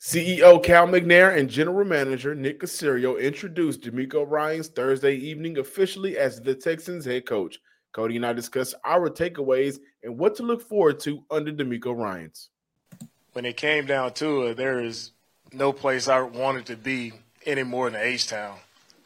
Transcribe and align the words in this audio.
CEO 0.00 0.62
Cal 0.62 0.86
McNair 0.86 1.36
and 1.36 1.50
General 1.50 1.84
Manager 1.84 2.34
Nick 2.34 2.60
Caserio 2.60 3.20
introduced 3.20 3.82
DeMeco 3.82 4.24
Ryans 4.26 4.68
Thursday 4.68 5.14
evening 5.14 5.58
officially 5.58 6.16
as 6.16 6.40
the 6.40 6.54
Texans 6.54 7.04
head 7.04 7.26
coach. 7.26 7.58
Coty 7.92 8.16
and 8.16 8.24
I 8.24 8.32
discussed 8.32 8.74
our 8.82 9.10
takeaways 9.10 9.78
and 10.02 10.16
what 10.16 10.36
to 10.36 10.42
look 10.42 10.66
forward 10.66 11.00
to 11.00 11.22
under 11.30 11.52
DeMeco 11.52 11.94
Ryans. 11.94 12.48
When 13.34 13.44
it 13.44 13.58
came 13.58 13.84
down 13.84 14.14
to 14.14 14.44
it, 14.44 14.56
there 14.56 14.82
is 14.82 15.10
no 15.52 15.70
place 15.70 16.08
I 16.08 16.22
wanted 16.22 16.64
to 16.66 16.76
be 16.76 17.12
any 17.44 17.62
more 17.62 17.90
than 17.90 18.00
H 18.00 18.26
Town. 18.26 18.56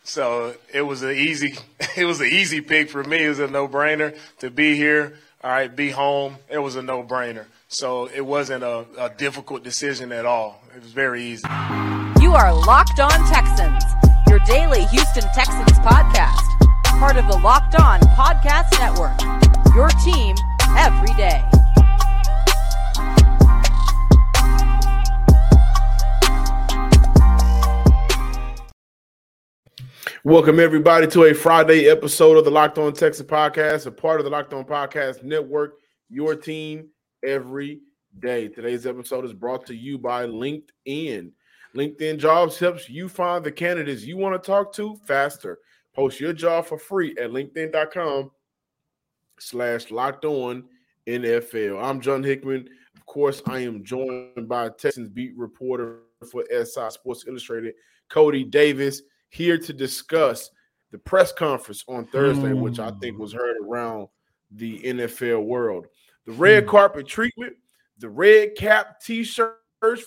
So 0.05 0.55
it 0.73 0.83
was 0.83 1.03
an 1.03 1.17
easy, 1.17 1.59
it 1.97 2.05
was 2.05 2.21
an 2.21 2.29
easy 2.29 2.61
pick 2.61 2.89
for 2.89 3.03
me. 3.03 3.25
It 3.25 3.31
was 3.31 3.41
a 3.41 3.49
no 3.49 3.67
brainer 3.67 4.17
to 4.39 4.49
be 4.49 4.77
here. 4.77 5.19
All 5.43 5.51
right, 5.51 5.75
be 5.75 5.91
home. 5.91 6.37
It 6.49 6.59
was 6.59 6.77
a 6.77 6.83
no 6.83 7.03
brainer. 7.03 7.47
So 7.69 8.11
it 8.15 8.21
wasn't 8.21 8.63
a, 8.63 8.87
a 8.99 9.11
difficult 9.17 9.65
decision 9.65 10.13
at 10.13 10.27
all. 10.27 10.63
It 10.77 10.83
was 10.83 10.93
very 10.93 11.25
easy. 11.25 11.49
You 12.21 12.35
are 12.35 12.53
Locked 12.53 13.01
On 13.01 13.11
Texans, 13.27 13.83
your 14.29 14.39
daily 14.41 14.85
Houston 14.87 15.25
Texans 15.35 15.79
podcast, 15.79 16.37
part 16.99 17.17
of 17.17 17.27
the 17.27 17.39
Locked 17.39 17.75
On 17.77 18.01
Podcast 18.01 18.71
Network. 18.79 19.19
Your 19.75 19.89
team 20.05 20.37
every 20.77 21.15
day. 21.15 21.43
Welcome 30.23 30.61
everybody 30.61 31.07
to 31.09 31.25
a 31.25 31.35
Friday 31.35 31.89
episode 31.89 32.37
of 32.37 32.45
the 32.45 32.51
Locked 32.51 32.77
On 32.77 32.93
Texans 32.93 33.29
podcast, 33.29 33.87
a 33.87 33.91
part 33.91 34.21
of 34.21 34.25
the 34.25 34.31
Locked 34.31 34.53
On 34.53 34.65
Podcast 34.65 35.23
Network. 35.23 35.79
Your 36.11 36.35
team 36.35 36.91
every 37.25 37.81
day. 38.21 38.49
Today's 38.49 38.87
episode 38.87 39.25
is 39.25 39.33
brought 39.33 39.67
to 39.67 39.75
you 39.75 39.99
by 39.99 40.27
LinkedIn. 40.27 41.31
LinkedIn 41.75 42.19
Jobs 42.19 42.59
helps 42.59 42.89
you 42.89 43.09
find 43.09 43.45
the 43.45 43.51
candidates 43.51 44.05
you 44.05 44.17
want 44.17 44.41
to 44.41 44.47
talk 44.47 44.73
to 44.75 44.97
faster. 45.07 45.59
Post 45.95 46.21
your 46.21 46.33
job 46.33 46.67
for 46.67 46.79
free 46.79 47.17
at 47.19 47.31
LinkedIn.com 47.31 48.31
slash 49.39 49.91
locked 49.91 50.25
on 50.25 50.65
NFL. 51.07 51.83
I'm 51.83 52.01
John 52.01 52.23
Hickman. 52.23 52.69
Of 52.95 53.07
course, 53.07 53.43
I 53.47 53.61
am 53.61 53.85
joined 53.85 54.49
by 54.49 54.69
Texans 54.71 55.09
beat 55.09 55.37
reporter 55.37 56.03
for 56.31 56.45
SI 56.51 56.91
Sports 56.91 57.25
Illustrated, 57.27 57.75
Coty 58.11 58.49
Davis, 58.49 59.03
here 59.29 59.59
to 59.59 59.73
discuss 59.73 60.51
the 60.93 60.99
press 60.99 61.33
conference 61.33 61.85
on 61.89 62.07
Thursday, 62.07 62.51
mm. 62.51 62.61
which 62.61 62.79
I 62.79 62.93
think 62.93 63.19
was 63.19 63.33
heard 63.33 63.57
around 63.63 64.09
the 64.53 64.79
NFL 64.81 65.45
world 65.45 65.87
the 66.27 66.33
red 66.33 66.65
hmm. 66.65 66.71
carpet 66.71 67.07
treatment, 67.07 67.55
the 67.99 68.09
red 68.09 68.55
cap 68.57 69.01
t-shirts 69.01 69.57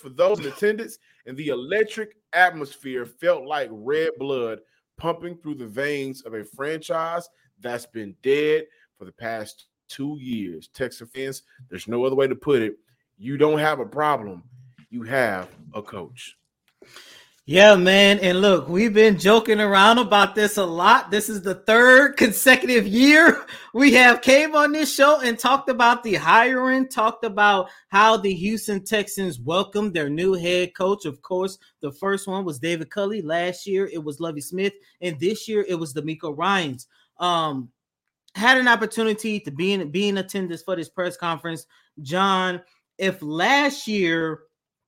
for 0.00 0.08
those 0.08 0.40
in 0.40 0.46
attendance, 0.46 0.98
and 1.26 1.36
the 1.36 1.48
electric 1.48 2.16
atmosphere 2.32 3.06
felt 3.06 3.44
like 3.44 3.68
red 3.70 4.10
blood 4.18 4.60
pumping 4.96 5.36
through 5.38 5.54
the 5.54 5.66
veins 5.66 6.22
of 6.22 6.34
a 6.34 6.44
franchise 6.44 7.28
that's 7.60 7.86
been 7.86 8.14
dead 8.22 8.64
for 8.98 9.04
the 9.04 9.12
past 9.12 9.66
two 9.88 10.18
years. 10.20 10.68
Texas 10.74 11.08
fans, 11.14 11.42
there's 11.70 11.88
no 11.88 12.04
other 12.04 12.16
way 12.16 12.26
to 12.26 12.34
put 12.34 12.62
it. 12.62 12.76
You 13.16 13.36
don't 13.36 13.58
have 13.58 13.80
a 13.80 13.86
problem, 13.86 14.42
you 14.90 15.02
have 15.02 15.48
a 15.74 15.82
coach. 15.82 16.36
Yeah, 17.50 17.76
man. 17.76 18.18
And 18.18 18.42
look, 18.42 18.68
we've 18.68 18.92
been 18.92 19.18
joking 19.18 19.58
around 19.58 19.96
about 19.96 20.34
this 20.34 20.58
a 20.58 20.66
lot. 20.66 21.10
This 21.10 21.30
is 21.30 21.40
the 21.40 21.54
third 21.54 22.18
consecutive 22.18 22.86
year 22.86 23.46
we 23.72 23.94
have 23.94 24.20
came 24.20 24.54
on 24.54 24.72
this 24.72 24.94
show 24.94 25.20
and 25.20 25.38
talked 25.38 25.70
about 25.70 26.02
the 26.02 26.12
hiring, 26.16 26.86
talked 26.90 27.24
about 27.24 27.70
how 27.88 28.18
the 28.18 28.34
Houston 28.34 28.84
Texans 28.84 29.40
welcomed 29.40 29.94
their 29.94 30.10
new 30.10 30.34
head 30.34 30.74
coach. 30.76 31.06
Of 31.06 31.22
course, 31.22 31.56
the 31.80 31.90
first 31.90 32.28
one 32.28 32.44
was 32.44 32.58
David 32.58 32.90
Culley. 32.90 33.22
Last 33.22 33.66
year 33.66 33.88
it 33.90 34.04
was 34.04 34.20
Lovie 34.20 34.42
Smith, 34.42 34.74
and 35.00 35.18
this 35.18 35.48
year 35.48 35.64
it 35.66 35.78
was 35.78 35.94
DeMeco 35.94 36.36
Ryans. 36.36 36.86
Um, 37.18 37.70
had 38.34 38.58
an 38.58 38.68
opportunity 38.68 39.40
to 39.40 39.50
be 39.50 39.72
in 39.72 39.90
be 39.90 40.10
in 40.10 40.18
attendance 40.18 40.60
for 40.60 40.76
this 40.76 40.90
press 40.90 41.16
conference. 41.16 41.64
John, 42.02 42.60
if 42.98 43.22
last 43.22 43.88
year 43.88 44.40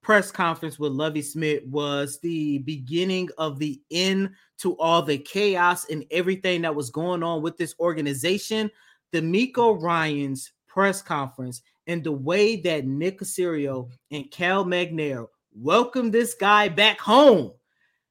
press 0.02 0.30
conference 0.30 0.78
with 0.78 0.92
Lovie 0.92 1.22
Smith 1.22 1.64
was 1.66 2.18
the 2.20 2.58
beginning 2.58 3.28
of 3.38 3.58
the 3.58 3.80
end 3.90 4.30
to 4.58 4.76
all 4.78 5.02
the 5.02 5.18
chaos 5.18 5.86
and 5.90 6.04
everything 6.10 6.62
that 6.62 6.74
was 6.74 6.90
going 6.90 7.22
on 7.22 7.42
with 7.42 7.56
this 7.56 7.74
organization. 7.78 8.70
DeMeco 9.12 9.80
Ryans 9.80 10.52
press 10.66 11.02
conference 11.02 11.62
and 11.86 12.04
the 12.04 12.12
way 12.12 12.56
that 12.56 12.86
Nick 12.86 13.20
Caserio 13.20 13.90
and 14.10 14.30
Cal 14.30 14.64
McNair 14.64 15.26
welcomed 15.54 16.12
this 16.12 16.34
guy 16.34 16.68
back 16.68 17.00
home 17.00 17.52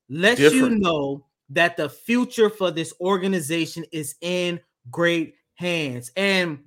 lets 0.09 0.39
Different. 0.41 0.73
you 0.73 0.79
know 0.79 1.25
that 1.50 1.77
the 1.77 1.89
future 1.89 2.50
for 2.50 2.71
this 2.71 2.94
organization 3.00 3.85
is 3.91 4.16
in 4.21 4.59
great 4.91 5.35
hands. 5.56 6.11
And 6.16 6.59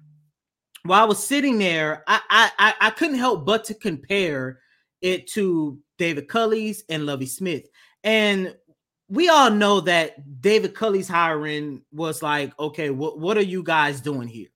while 0.84 1.02
I 1.02 1.06
was 1.06 1.24
sitting 1.24 1.58
there, 1.58 2.02
I 2.06 2.20
I, 2.58 2.74
I 2.80 2.90
couldn't 2.90 3.18
help 3.18 3.46
but 3.46 3.64
to 3.64 3.74
compare 3.74 4.60
it 5.02 5.26
to 5.28 5.78
David 5.98 6.28
Culley's 6.28 6.84
and 6.88 7.06
Lovie 7.06 7.26
Smith. 7.26 7.68
And 8.04 8.56
we 9.08 9.28
all 9.28 9.50
know 9.50 9.80
that 9.80 10.40
David 10.40 10.74
Culley's 10.74 11.08
hiring 11.08 11.82
was 11.92 12.22
like, 12.22 12.58
okay, 12.58 12.90
what, 12.90 13.18
what 13.18 13.36
are 13.36 13.42
you 13.42 13.62
guys 13.62 14.00
doing 14.00 14.26
here? 14.26 14.48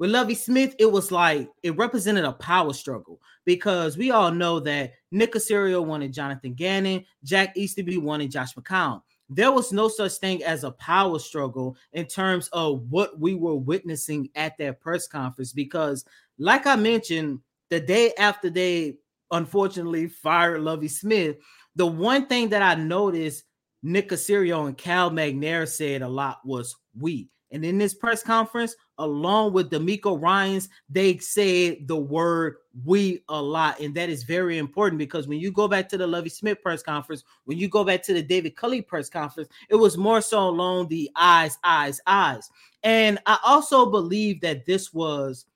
With 0.00 0.10
Lovie 0.10 0.34
Smith, 0.34 0.74
it 0.78 0.90
was 0.90 1.12
like 1.12 1.48
it 1.62 1.76
represented 1.76 2.24
a 2.24 2.32
power 2.32 2.72
struggle 2.72 3.20
because 3.44 3.98
we 3.98 4.10
all 4.10 4.30
know 4.30 4.58
that 4.60 4.94
Nick 5.10 5.34
Caserio 5.34 5.84
wanted 5.84 6.12
Jonathan 6.12 6.54
Gannon, 6.54 7.04
Jack 7.22 7.54
Easterby 7.56 7.98
wanted 7.98 8.30
Josh 8.30 8.54
McCown. 8.54 9.02
There 9.28 9.52
was 9.52 9.72
no 9.72 9.88
such 9.88 10.14
thing 10.14 10.42
as 10.42 10.64
a 10.64 10.72
power 10.72 11.18
struggle 11.18 11.76
in 11.92 12.06
terms 12.06 12.48
of 12.52 12.90
what 12.90 13.20
we 13.20 13.34
were 13.34 13.54
witnessing 13.54 14.30
at 14.34 14.56
that 14.58 14.80
press 14.80 15.06
conference 15.06 15.52
because, 15.52 16.04
like 16.38 16.66
I 16.66 16.76
mentioned, 16.76 17.40
the 17.68 17.78
day 17.78 18.12
after 18.18 18.50
they 18.50 18.96
unfortunately 19.30 20.08
fired 20.08 20.60
Lovie 20.60 20.88
Smith. 20.88 21.36
The 21.76 21.86
one 21.86 22.26
thing 22.26 22.48
that 22.50 22.62
I 22.62 22.74
noticed 22.80 23.44
Nick 23.82 24.10
Caserio 24.10 24.66
and 24.66 24.76
Cal 24.76 25.10
McNair 25.10 25.68
said 25.68 26.02
a 26.02 26.08
lot 26.08 26.40
was 26.44 26.76
we. 26.98 27.28
And 27.52 27.64
in 27.64 27.78
this 27.78 27.94
press 27.94 28.22
conference, 28.22 28.76
along 28.98 29.52
with 29.52 29.70
DeMeco 29.70 30.20
Ryans, 30.20 30.68
they 30.88 31.18
said 31.18 31.88
the 31.88 31.96
word 31.96 32.56
we 32.84 33.24
a 33.28 33.42
lot. 33.42 33.80
And 33.80 33.94
that 33.96 34.08
is 34.08 34.22
very 34.22 34.58
important 34.58 34.98
because 34.98 35.26
when 35.26 35.40
you 35.40 35.50
go 35.50 35.66
back 35.66 35.88
to 35.88 35.98
the 35.98 36.06
Lovie 36.06 36.28
Smith 36.28 36.62
press 36.62 36.82
conference, 36.82 37.24
when 37.44 37.58
you 37.58 37.68
go 37.68 37.82
back 37.82 38.02
to 38.04 38.14
the 38.14 38.22
David 38.22 38.54
Culley 38.54 38.82
press 38.82 39.08
conference, 39.08 39.48
it 39.68 39.74
was 39.74 39.96
more 39.96 40.20
so 40.20 40.48
along 40.48 40.88
the 40.88 41.10
eyes, 41.16 41.58
eyes, 41.64 42.00
eyes. 42.06 42.48
And 42.84 43.18
I 43.26 43.38
also 43.44 43.86
believe 43.86 44.40
that 44.42 44.64
this 44.64 44.92
was 44.92 45.46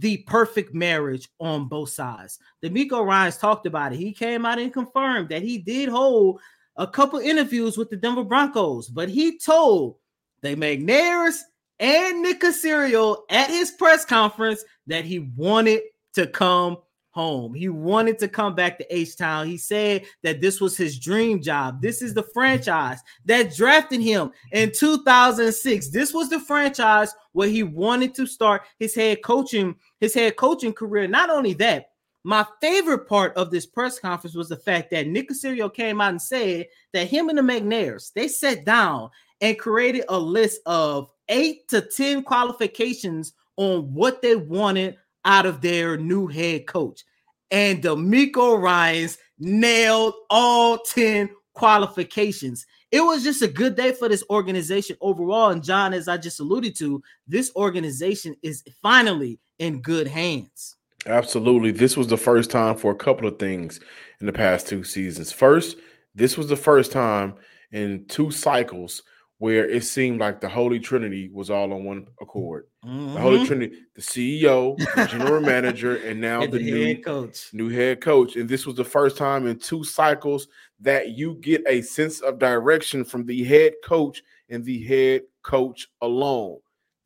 the 0.00 0.18
perfect 0.18 0.74
marriage 0.74 1.28
on 1.40 1.68
both 1.68 1.90
sides. 1.90 2.38
DeMeco 2.62 3.04
Ryans 3.04 3.36
talked 3.36 3.66
about 3.66 3.92
it. 3.92 3.98
He 3.98 4.12
came 4.12 4.46
out 4.46 4.58
and 4.58 4.72
confirmed 4.72 5.28
that 5.30 5.42
he 5.42 5.58
did 5.58 5.88
hold 5.88 6.40
a 6.76 6.86
couple 6.86 7.18
interviews 7.18 7.76
with 7.76 7.90
the 7.90 7.96
Denver 7.96 8.24
Broncos, 8.24 8.88
but 8.88 9.08
he 9.08 9.38
told 9.38 9.96
the 10.42 10.54
McNairs 10.54 11.38
and 11.80 12.22
Nick 12.22 12.40
Caserio 12.40 13.18
at 13.30 13.50
his 13.50 13.72
press 13.72 14.04
conference 14.04 14.64
that 14.86 15.04
he 15.04 15.18
wanted 15.18 15.82
to 16.14 16.26
come 16.26 16.78
home. 17.18 17.52
He 17.52 17.68
wanted 17.68 18.16
to 18.20 18.28
come 18.28 18.54
back 18.54 18.78
to 18.78 18.96
H 18.96 19.16
Town. 19.16 19.48
He 19.48 19.58
said 19.58 20.04
that 20.22 20.40
this 20.40 20.60
was 20.60 20.76
his 20.76 21.00
dream 21.00 21.42
job. 21.42 21.82
This 21.82 22.00
is 22.00 22.14
the 22.14 22.22
franchise 22.22 23.00
that 23.24 23.56
drafted 23.56 24.00
him 24.00 24.30
in 24.52 24.70
2006. 24.70 25.90
This 25.90 26.14
was 26.14 26.30
the 26.30 26.38
franchise 26.38 27.12
where 27.32 27.48
he 27.48 27.64
wanted 27.64 28.14
to 28.14 28.26
start 28.26 28.62
his 28.78 28.94
head 28.94 29.24
coaching 29.24 29.74
his 29.98 30.14
head 30.14 30.36
coaching 30.36 30.72
career. 30.72 31.08
Not 31.08 31.28
only 31.28 31.54
that, 31.54 31.86
my 32.22 32.46
favorite 32.60 33.08
part 33.08 33.36
of 33.36 33.50
this 33.50 33.66
press 33.66 33.98
conference 33.98 34.36
was 34.36 34.48
the 34.48 34.56
fact 34.56 34.92
that 34.92 35.08
Nick 35.08 35.28
Caserio 35.28 35.74
came 35.74 36.00
out 36.00 36.10
and 36.10 36.22
said 36.22 36.66
that 36.92 37.08
him 37.08 37.30
and 37.30 37.38
the 37.38 37.42
McNairs 37.42 38.12
they 38.12 38.28
sat 38.28 38.64
down 38.64 39.10
and 39.40 39.58
created 39.58 40.04
a 40.08 40.18
list 40.18 40.60
of 40.66 41.08
eight 41.28 41.66
to 41.70 41.80
ten 41.80 42.22
qualifications 42.22 43.32
on 43.56 43.92
what 43.92 44.22
they 44.22 44.36
wanted 44.36 44.96
out 45.24 45.46
of 45.46 45.60
their 45.60 45.96
new 45.96 46.26
head 46.26 46.66
coach. 46.66 47.04
And 47.50 47.82
DeMeco 47.82 48.60
Ryans 48.60 49.18
nailed 49.38 50.14
all 50.30 50.78
10 50.78 51.30
qualifications. 51.54 52.66
It 52.90 53.00
was 53.00 53.22
just 53.22 53.42
a 53.42 53.48
good 53.48 53.76
day 53.76 53.92
for 53.92 54.08
this 54.08 54.24
organization 54.30 54.96
overall. 55.00 55.50
And 55.50 55.62
John, 55.62 55.92
as 55.92 56.08
I 56.08 56.16
just 56.16 56.40
alluded 56.40 56.76
to, 56.76 57.02
this 57.26 57.52
organization 57.56 58.34
is 58.42 58.62
finally 58.82 59.38
in 59.58 59.82
good 59.82 60.06
hands. 60.06 60.76
Absolutely. 61.06 61.70
This 61.70 61.96
was 61.96 62.06
the 62.06 62.16
first 62.16 62.50
time 62.50 62.76
for 62.76 62.92
a 62.92 62.96
couple 62.96 63.28
of 63.28 63.38
things 63.38 63.80
in 64.20 64.26
the 64.26 64.32
past 64.32 64.68
two 64.68 64.84
seasons. 64.84 65.32
First, 65.32 65.76
this 66.14 66.36
was 66.36 66.48
the 66.48 66.56
first 66.56 66.92
time 66.92 67.34
in 67.72 68.04
two 68.06 68.30
cycles 68.30 69.02
where 69.38 69.68
it 69.68 69.84
seemed 69.84 70.20
like 70.20 70.40
the 70.40 70.48
Holy 70.48 70.80
Trinity 70.80 71.30
was 71.32 71.48
all 71.48 71.72
on 71.72 71.84
one 71.84 72.08
accord. 72.20 72.66
Mm-hmm. 72.84 73.14
The 73.14 73.20
Holy 73.20 73.36
mm-hmm. 73.36 73.46
Trinity, 73.46 73.76
the 73.94 74.02
CEO, 74.02 74.76
the 74.96 75.06
general 75.06 75.40
manager, 75.54 75.96
and 75.96 76.20
now 76.20 76.42
and 76.42 76.52
the, 76.52 76.58
the, 76.58 76.64
new 76.64 76.86
head 76.86 77.04
coach. 77.04 77.50
New 77.52 77.68
head 77.68 78.00
coach. 78.00 78.36
And 78.36 78.48
this 78.48 78.66
was 78.66 78.74
the 78.74 78.84
first 78.84 79.16
time 79.16 79.46
in 79.46 79.58
two 79.58 79.84
cycles 79.84 80.48
that 80.80 81.10
you 81.10 81.34
get 81.36 81.62
a 81.68 81.82
sense 81.82 82.20
of 82.20 82.40
direction 82.40 83.04
from 83.04 83.26
the 83.26 83.44
head 83.44 83.74
coach 83.84 84.22
and 84.48 84.64
the 84.64 84.82
head 84.84 85.22
coach 85.42 85.88
alone. 86.02 86.58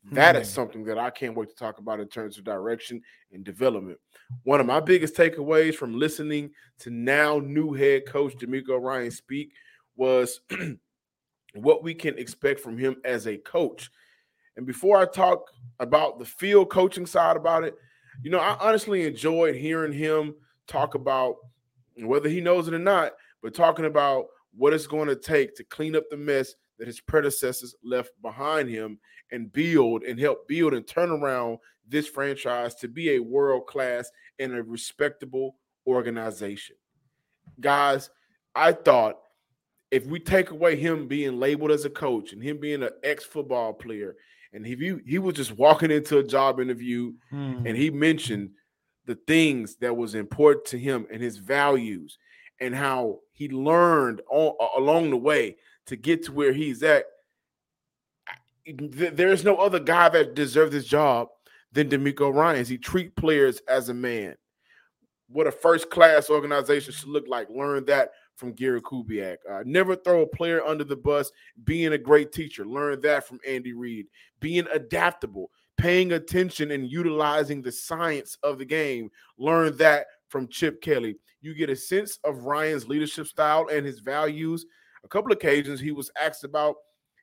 Mm-hmm. 0.05 0.15
That 0.15 0.35
is 0.35 0.49
hmm. 0.49 0.55
something 0.55 0.83
that 0.85 0.97
I 0.97 1.11
can't 1.11 1.35
wait 1.35 1.49
to 1.49 1.55
talk 1.55 1.77
about 1.77 1.99
in 1.99 2.07
terms 2.07 2.37
of 2.37 2.43
direction 2.43 3.01
and 3.31 3.43
development. 3.43 3.99
One 4.43 4.59
of 4.59 4.65
my 4.65 4.79
biggest 4.79 5.15
takeaways 5.15 5.75
from 5.75 5.97
listening 5.97 6.51
to 6.79 6.89
now 6.89 7.39
new 7.39 7.73
head 7.73 8.07
coach 8.07 8.35
DeMeco 8.37 8.81
Ryan 8.81 9.11
speak 9.11 9.51
was 9.95 10.41
what 11.53 11.83
we 11.83 11.93
can 11.93 12.17
expect 12.17 12.59
from 12.59 12.77
him 12.77 12.95
as 13.05 13.27
a 13.27 13.37
coach. 13.37 13.89
And 14.55 14.65
before 14.65 14.97
I 14.97 15.05
talk 15.05 15.49
about 15.79 16.19
the 16.19 16.25
field 16.25 16.69
coaching 16.69 17.05
side 17.05 17.37
about 17.37 17.63
it, 17.63 17.75
you 18.21 18.29
know, 18.29 18.39
I 18.39 18.57
honestly 18.59 19.05
enjoyed 19.05 19.55
hearing 19.55 19.93
him 19.93 20.35
talk 20.67 20.95
about 20.95 21.37
whether 21.97 22.29
he 22.29 22.41
knows 22.41 22.67
it 22.67 22.73
or 22.73 22.79
not, 22.79 23.13
but 23.41 23.53
talking 23.53 23.85
about 23.85 24.25
what 24.55 24.73
it's 24.73 24.87
going 24.87 25.07
to 25.07 25.15
take 25.15 25.55
to 25.55 25.63
clean 25.63 25.95
up 25.95 26.03
the 26.09 26.17
mess 26.17 26.53
that 26.77 26.87
his 26.87 26.99
predecessors 26.99 27.75
left 27.83 28.11
behind 28.21 28.69
him 28.69 28.99
and 29.31 29.51
build 29.51 30.03
and 30.03 30.19
help 30.19 30.47
build 30.47 30.73
and 30.73 30.87
turn 30.87 31.09
around 31.09 31.57
this 31.87 32.07
franchise 32.07 32.75
to 32.75 32.87
be 32.87 33.11
a 33.11 33.19
world 33.19 33.65
class 33.67 34.09
and 34.39 34.53
a 34.53 34.63
respectable 34.63 35.55
organization. 35.87 36.75
Guys, 37.59 38.09
I 38.55 38.71
thought 38.71 39.17
if 39.93 40.07
we 40.07 40.19
take 40.19 40.49
away 40.49 40.75
him 40.75 41.07
being 41.07 41.39
labeled 41.39 41.69
as 41.69 41.85
a 41.85 41.89
coach 41.89 42.33
and 42.33 42.41
him 42.41 42.57
being 42.57 42.81
an 42.81 42.89
ex-football 43.03 43.73
player, 43.73 44.15
and 44.51 44.65
if 44.65 44.79
he 44.79 44.97
he 45.05 45.19
was 45.19 45.35
just 45.35 45.51
walking 45.51 45.91
into 45.91 46.17
a 46.17 46.23
job 46.23 46.59
interview 46.59 47.13
hmm. 47.29 47.65
and 47.65 47.77
he 47.77 47.91
mentioned 47.91 48.49
the 49.05 49.15
things 49.27 49.75
that 49.77 49.95
was 49.95 50.15
important 50.15 50.65
to 50.65 50.79
him 50.79 51.05
and 51.11 51.21
his 51.21 51.37
values 51.37 52.17
and 52.59 52.73
how 52.73 53.19
he 53.33 53.49
learned 53.49 54.21
all, 54.27 54.57
along 54.75 55.11
the 55.11 55.17
way 55.17 55.57
to 55.85 55.95
get 55.95 56.23
to 56.25 56.31
where 56.31 56.53
he's 56.53 56.81
at. 56.81 57.05
There's 58.65 59.43
no 59.43 59.57
other 59.57 59.79
guy 59.79 60.09
that 60.09 60.33
deserves 60.33 60.71
this 60.71 60.85
job 60.85 61.27
than 61.71 61.89
DeMeco 61.89 62.33
Ryans. 62.33 62.69
He 62.69 62.77
treat 62.79 63.15
players 63.15 63.61
as 63.67 63.89
a 63.89 63.93
man. 63.93 64.37
What 65.27 65.47
a 65.47 65.51
first 65.51 65.91
class 65.91 66.29
organization 66.29 66.93
should 66.93 67.09
look 67.09 67.25
like. 67.27 67.49
Learn 67.49 67.85
that 67.85 68.11
from 68.35 68.53
Gary 68.53 68.81
Kubiak. 68.81 69.37
Uh, 69.49 69.63
never 69.65 69.95
throw 69.95 70.21
a 70.21 70.27
player 70.27 70.63
under 70.63 70.83
the 70.83 70.95
bus. 70.95 71.31
Being 71.63 71.93
a 71.93 71.97
great 71.97 72.31
teacher. 72.31 72.65
Learn 72.65 72.99
that 73.01 73.27
from 73.27 73.39
Andy 73.47 73.73
Reid. 73.73 74.07
Being 74.39 74.67
adaptable, 74.73 75.51
paying 75.77 76.13
attention 76.13 76.71
and 76.71 76.91
utilizing 76.91 77.61
the 77.61 77.71
science 77.71 78.37
of 78.43 78.57
the 78.57 78.65
game. 78.65 79.09
Learn 79.37 79.77
that 79.77 80.07
from 80.29 80.47
Chip 80.47 80.81
Kelly. 80.81 81.15
You 81.41 81.53
get 81.53 81.69
a 81.69 81.75
sense 81.75 82.19
of 82.23 82.45
Ryan's 82.45 82.87
leadership 82.87 83.27
style 83.27 83.67
and 83.71 83.85
his 83.85 83.99
values. 83.99 84.65
A 85.03 85.07
couple 85.07 85.31
of 85.31 85.37
occasions 85.37 85.79
he 85.79 85.91
was 85.91 86.09
asked 86.19 86.43
about 86.43 86.75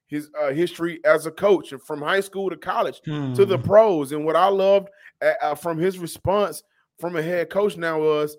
his 0.07 0.29
uh, 0.41 0.51
history 0.51 1.01
as 1.05 1.27
a 1.27 1.31
coach 1.31 1.73
and 1.73 1.83
from 1.83 2.03
high 2.03 2.21
school 2.21 2.51
to 2.51 2.57
college 2.57 3.01
hmm. 3.05 3.33
to 3.35 3.47
the 3.47 3.57
hmm. 3.57 3.65
pros. 3.65 4.13
And 4.13 4.25
what 4.25 4.37
I 4.37 4.49
loved 4.49 4.89
uh, 5.23 5.33
uh, 5.41 5.55
from 5.55 5.79
his 5.79 5.99
response 5.99 6.63
from 6.99 7.17
a 7.17 7.23
head 7.23 7.49
coach 7.49 7.77
now 7.77 8.01
was 8.01 8.37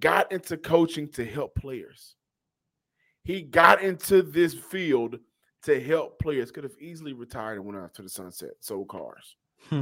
got 0.00 0.30
into 0.32 0.56
coaching 0.56 1.08
to 1.10 1.24
help 1.24 1.54
players. 1.54 2.16
He 3.24 3.42
got 3.42 3.82
into 3.82 4.22
this 4.22 4.54
field 4.54 5.18
to 5.62 5.80
help 5.80 6.18
players. 6.18 6.50
Could 6.50 6.64
have 6.64 6.78
easily 6.80 7.12
retired 7.12 7.56
and 7.56 7.66
went 7.66 7.78
out 7.78 7.94
to 7.94 8.02
the 8.02 8.08
sunset, 8.08 8.52
sold 8.60 8.88
cars. 8.88 9.36
Hmm. 9.68 9.80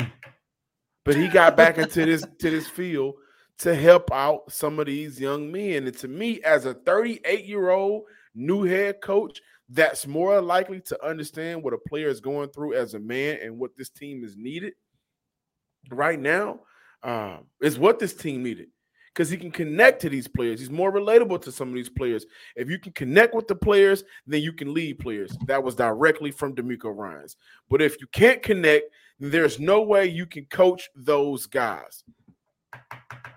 But 1.05 1.15
he 1.15 1.29
got 1.29 1.57
back 1.57 1.79
into 1.79 2.05
this 2.05 2.25
to 2.41 2.51
this 2.51 2.69
field 2.69 3.15
to 3.59 3.75
help 3.75 4.13
out 4.13 4.51
some 4.51 4.79
of 4.79 4.87
these 4.87 5.21
young 5.21 5.51
men. 5.53 5.87
And 5.87 5.97
to 5.99 6.09
me, 6.09 6.43
as 6.43 6.67
a 6.67 6.75
38 6.75 7.45
year 7.45 7.71
old 7.71 8.05
new 8.35 8.65
head 8.65 9.01
coach, 9.01 9.41
that's 9.69 10.07
more 10.07 10.41
likely 10.41 10.81
to 10.81 11.07
understand 11.07 11.63
what 11.63 11.73
a 11.73 11.79
player 11.79 12.09
is 12.09 12.21
going 12.21 12.51
through 12.51 12.75
as 12.75 12.95
a 12.95 13.01
man 13.01 13.39
and 13.43 13.59
what 13.59 13.77
this 13.77 13.89
team 13.89 14.25
is 14.25 14.37
needed 14.37 14.75
right 15.91 16.19
now 16.19 16.61
uh, 17.03 17.39
is 17.61 17.79
what 17.79 17.99
this 17.99 18.15
team 18.15 18.43
needed 18.43 18.69
because 19.17 19.31
he 19.31 19.39
can 19.39 19.51
connect 19.51 20.03
to 20.03 20.11
these 20.11 20.29
players. 20.29 20.61
He's 20.61 20.69
more 20.69 20.93
relatable 20.93 21.41
to 21.43 21.51
some 21.51 21.69
of 21.71 21.75
these 21.75 21.89
players. 21.89 22.27
If 22.55 22.69
you 22.69 22.79
can 22.79 22.93
connect 22.93 23.35
with 23.35 23.49
the 23.49 23.55
players, 23.55 24.05
then 24.27 24.43
you 24.43 24.53
can 24.53 24.75
lead 24.75 24.99
players. 24.99 25.35
That 25.47 25.63
was 25.63 25.75
directly 25.75 26.31
from 26.31 26.55
DeMeco 26.55 26.95
Ryans. 26.95 27.37
But 27.71 27.81
if 27.81 27.99
you 27.99 28.07
can't 28.09 28.43
connect, 28.43 28.91
there's 29.19 29.59
no 29.59 29.81
way 29.81 30.05
you 30.05 30.27
can 30.27 30.45
coach 30.45 30.91
those 30.95 31.47
guys. 31.47 32.05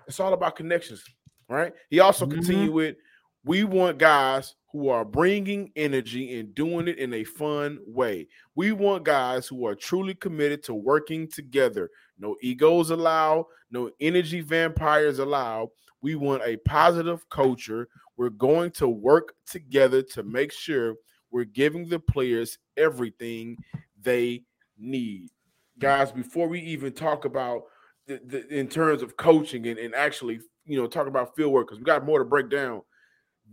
It's 0.06 0.20
all 0.20 0.34
about 0.34 0.54
connections, 0.54 1.02
right? 1.48 1.72
He 1.88 2.00
also 2.00 2.26
mm-hmm. 2.26 2.34
continued 2.34 2.74
with, 2.74 2.96
we 3.42 3.64
want 3.64 3.96
guys 3.96 4.56
who 4.72 4.88
are 4.88 5.04
bringing 5.04 5.72
energy 5.74 6.38
and 6.38 6.54
doing 6.54 6.86
it 6.86 6.98
in 6.98 7.12
a 7.12 7.24
fun 7.24 7.78
way. 7.86 8.28
We 8.54 8.72
want 8.72 9.04
guys 9.04 9.46
who 9.48 9.66
are 9.66 9.74
truly 9.74 10.14
committed 10.14 10.62
to 10.64 10.74
working 10.74 11.28
together, 11.28 11.90
no 12.18 12.36
egos 12.40 12.90
allowed, 12.90 13.46
no 13.70 13.90
energy 14.00 14.40
vampires 14.40 15.18
allowed. 15.18 15.68
We 16.02 16.14
want 16.14 16.42
a 16.44 16.56
positive 16.58 17.28
culture. 17.30 17.88
We're 18.16 18.30
going 18.30 18.70
to 18.72 18.88
work 18.88 19.34
together 19.46 20.02
to 20.02 20.22
make 20.22 20.52
sure 20.52 20.94
we're 21.30 21.44
giving 21.44 21.88
the 21.88 21.98
players 21.98 22.58
everything 22.76 23.56
they 24.00 24.44
need. 24.78 25.30
Guys, 25.78 26.12
before 26.12 26.48
we 26.48 26.60
even 26.60 26.92
talk 26.92 27.24
about 27.24 27.62
the, 28.06 28.20
the 28.24 28.48
in 28.48 28.68
terms 28.68 29.02
of 29.02 29.16
coaching 29.16 29.66
and, 29.66 29.78
and 29.78 29.94
actually, 29.94 30.40
you 30.64 30.80
know, 30.80 30.86
talk 30.86 31.06
about 31.06 31.34
field 31.34 31.52
work, 31.52 31.68
because 31.68 31.78
we 31.78 31.84
got 31.84 32.04
more 32.04 32.18
to 32.18 32.24
break 32.24 32.50
down. 32.50 32.82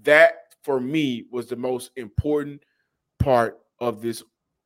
That 0.03 0.33
for 0.67 0.81
me 0.81 1.23
was 1.31 1.47
the 1.47 1.55
most 1.55 1.91
important 1.95 2.61
part 3.19 3.57
of 3.79 4.01
this 4.01 4.21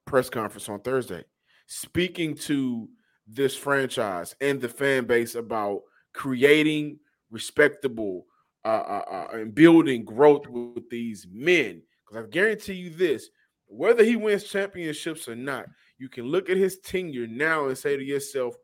press 0.07 0.31
conference 0.31 0.67
on 0.67 0.79
Thursday. 0.79 1.23
Speaking 1.67 2.33
to 2.37 2.89
this 3.27 3.55
franchise 3.55 4.35
and 4.41 4.59
the 4.59 4.67
fan 4.67 5.05
base 5.05 5.35
about 5.35 5.81
creating 6.11 6.97
respectable 7.29 8.25
uh, 8.65 8.67
uh, 8.67 9.03
uh, 9.11 9.27
and 9.37 9.53
building 9.53 10.03
growth 10.03 10.47
with 10.47 10.89
these 10.89 11.27
men. 11.31 11.83
Because 12.03 12.25
I 12.25 12.29
guarantee 12.29 12.73
you 12.73 12.89
this 12.89 13.29
whether 13.67 14.03
he 14.03 14.15
wins 14.15 14.45
championships 14.45 15.29
or 15.29 15.35
not, 15.35 15.67
you 15.99 16.09
can 16.09 16.25
look 16.25 16.49
at 16.49 16.57
his 16.57 16.79
tenure 16.79 17.27
now 17.27 17.67
and 17.67 17.77
say 17.77 17.95
to 17.95 18.03
yourself, 18.03 18.55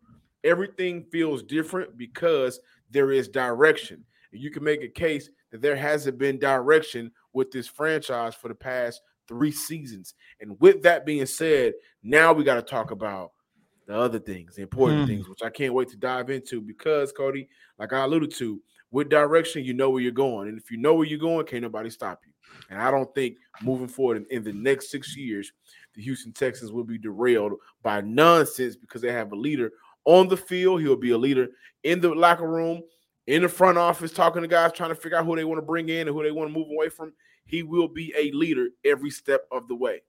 everything 0.43 1.05
feels 1.11 1.43
different 1.43 1.99
because 1.99 2.59
there 2.89 3.11
is 3.11 3.27
direction. 3.27 4.03
You 4.31 4.51
can 4.51 4.63
make 4.63 4.83
a 4.83 4.87
case 4.87 5.29
that 5.51 5.61
there 5.61 5.75
hasn't 5.75 6.17
been 6.17 6.39
direction 6.39 7.11
with 7.33 7.51
this 7.51 7.67
franchise 7.67 8.35
for 8.35 8.47
the 8.47 8.55
past 8.55 9.01
three 9.27 9.51
seasons. 9.51 10.13
And 10.39 10.59
with 10.59 10.83
that 10.83 11.05
being 11.05 11.25
said, 11.25 11.73
now 12.03 12.33
we 12.33 12.43
got 12.43 12.55
to 12.55 12.61
talk 12.61 12.91
about 12.91 13.31
the 13.87 13.97
other 13.97 14.19
things, 14.19 14.55
the 14.55 14.61
important 14.61 15.03
mm. 15.03 15.07
things, 15.07 15.29
which 15.29 15.43
I 15.43 15.49
can't 15.49 15.73
wait 15.73 15.89
to 15.89 15.97
dive 15.97 16.29
into 16.29 16.61
because 16.61 17.13
Coty, 17.13 17.47
like 17.79 17.93
I 17.93 18.03
alluded 18.03 18.33
to, 18.35 18.61
with 18.91 19.09
direction, 19.09 19.63
you 19.63 19.73
know 19.73 19.89
where 19.89 20.01
you're 20.01 20.11
going. 20.11 20.47
And 20.49 20.57
if 20.57 20.71
you 20.71 20.77
know 20.77 20.93
where 20.93 21.07
you're 21.07 21.19
going, 21.19 21.45
can't 21.45 21.63
nobody 21.63 21.89
stop 21.89 22.21
you. 22.25 22.33
And 22.69 22.81
I 22.81 22.91
don't 22.91 23.13
think 23.13 23.37
moving 23.61 23.87
forward 23.87 24.17
in, 24.17 24.25
in 24.29 24.43
the 24.43 24.53
next 24.53 24.91
six 24.91 25.15
years, 25.15 25.51
the 25.95 26.01
Houston 26.01 26.31
Texans 26.31 26.71
will 26.71 26.83
be 26.83 26.97
derailed 26.97 27.53
by 27.83 28.01
nonsense 28.01 28.75
because 28.75 29.01
they 29.01 29.11
have 29.11 29.31
a 29.31 29.35
leader 29.35 29.71
on 30.05 30.27
the 30.27 30.37
field. 30.37 30.81
He'll 30.81 30.95
be 30.95 31.11
a 31.11 31.17
leader 31.17 31.49
in 31.83 31.99
the 31.99 32.09
locker 32.09 32.49
room, 32.49 32.81
in 33.27 33.41
the 33.41 33.49
front 33.49 33.77
office, 33.77 34.11
talking 34.11 34.41
to 34.41 34.47
guys, 34.47 34.71
trying 34.71 34.89
to 34.89 34.95
figure 34.95 35.17
out 35.17 35.25
who 35.25 35.35
they 35.35 35.43
want 35.43 35.59
to 35.59 35.65
bring 35.65 35.89
in 35.89 36.07
and 36.07 36.15
who 36.15 36.23
they 36.23 36.31
want 36.31 36.49
to 36.49 36.57
move 36.57 36.69
away 36.71 36.89
from. 36.89 37.13
He 37.45 37.61
will 37.63 37.87
be 37.87 38.13
a 38.17 38.31
leader 38.31 38.69
every 38.83 39.09
step 39.09 39.45
of 39.51 39.67
the 39.67 39.75
way. 39.75 40.01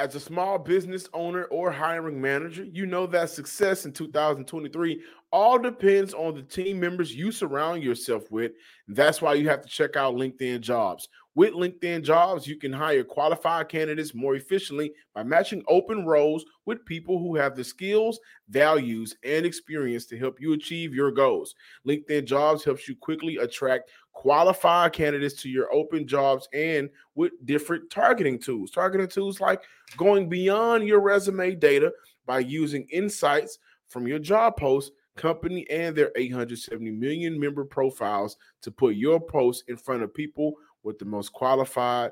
As 0.00 0.14
a 0.14 0.20
small 0.20 0.58
business 0.58 1.10
owner 1.12 1.44
or 1.50 1.70
hiring 1.70 2.18
manager, 2.18 2.64
you 2.64 2.86
know 2.86 3.06
that 3.08 3.28
success 3.28 3.84
in 3.84 3.92
2023 3.92 4.98
all 5.30 5.58
depends 5.58 6.14
on 6.14 6.34
the 6.34 6.42
team 6.42 6.80
members 6.80 7.14
you 7.14 7.30
surround 7.30 7.82
yourself 7.82 8.22
with. 8.30 8.52
That's 8.88 9.20
why 9.20 9.34
you 9.34 9.50
have 9.50 9.60
to 9.60 9.68
check 9.68 9.96
out 9.96 10.14
LinkedIn 10.14 10.62
Jobs. 10.62 11.10
With 11.34 11.52
LinkedIn 11.52 12.02
Jobs, 12.02 12.46
you 12.46 12.56
can 12.56 12.72
hire 12.72 13.04
qualified 13.04 13.68
candidates 13.68 14.14
more 14.14 14.36
efficiently 14.36 14.92
by 15.14 15.22
matching 15.22 15.62
open 15.68 16.06
roles 16.06 16.46
with 16.64 16.84
people 16.86 17.18
who 17.18 17.36
have 17.36 17.54
the 17.54 17.62
skills, 17.62 18.18
values, 18.48 19.14
and 19.22 19.44
experience 19.44 20.06
to 20.06 20.18
help 20.18 20.40
you 20.40 20.54
achieve 20.54 20.94
your 20.94 21.12
goals. 21.12 21.54
LinkedIn 21.86 22.24
Jobs 22.24 22.64
helps 22.64 22.88
you 22.88 22.96
quickly 22.96 23.36
attract 23.36 23.90
qualified 24.20 24.92
candidates 24.92 25.40
to 25.40 25.48
your 25.48 25.72
open 25.72 26.06
jobs 26.06 26.46
and 26.52 26.90
with 27.14 27.32
different 27.46 27.88
targeting 27.90 28.38
tools. 28.38 28.70
Targeting 28.70 29.08
tools 29.08 29.40
like 29.40 29.62
going 29.96 30.28
beyond 30.28 30.86
your 30.86 31.00
resume 31.00 31.54
data 31.54 31.90
by 32.26 32.38
using 32.40 32.86
insights 32.90 33.58
from 33.88 34.06
your 34.06 34.18
job 34.18 34.58
post 34.58 34.92
company 35.16 35.66
and 35.70 35.96
their 35.96 36.12
870 36.16 36.90
million 36.90 37.40
member 37.40 37.64
profiles 37.64 38.36
to 38.60 38.70
put 38.70 38.94
your 38.94 39.18
post 39.18 39.64
in 39.68 39.78
front 39.78 40.02
of 40.02 40.12
people 40.12 40.52
with 40.82 40.98
the 40.98 41.06
most 41.06 41.32
qualified 41.32 42.10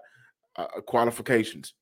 uh, 0.56 0.66
uh, 0.78 0.80
qualifications. 0.80 1.74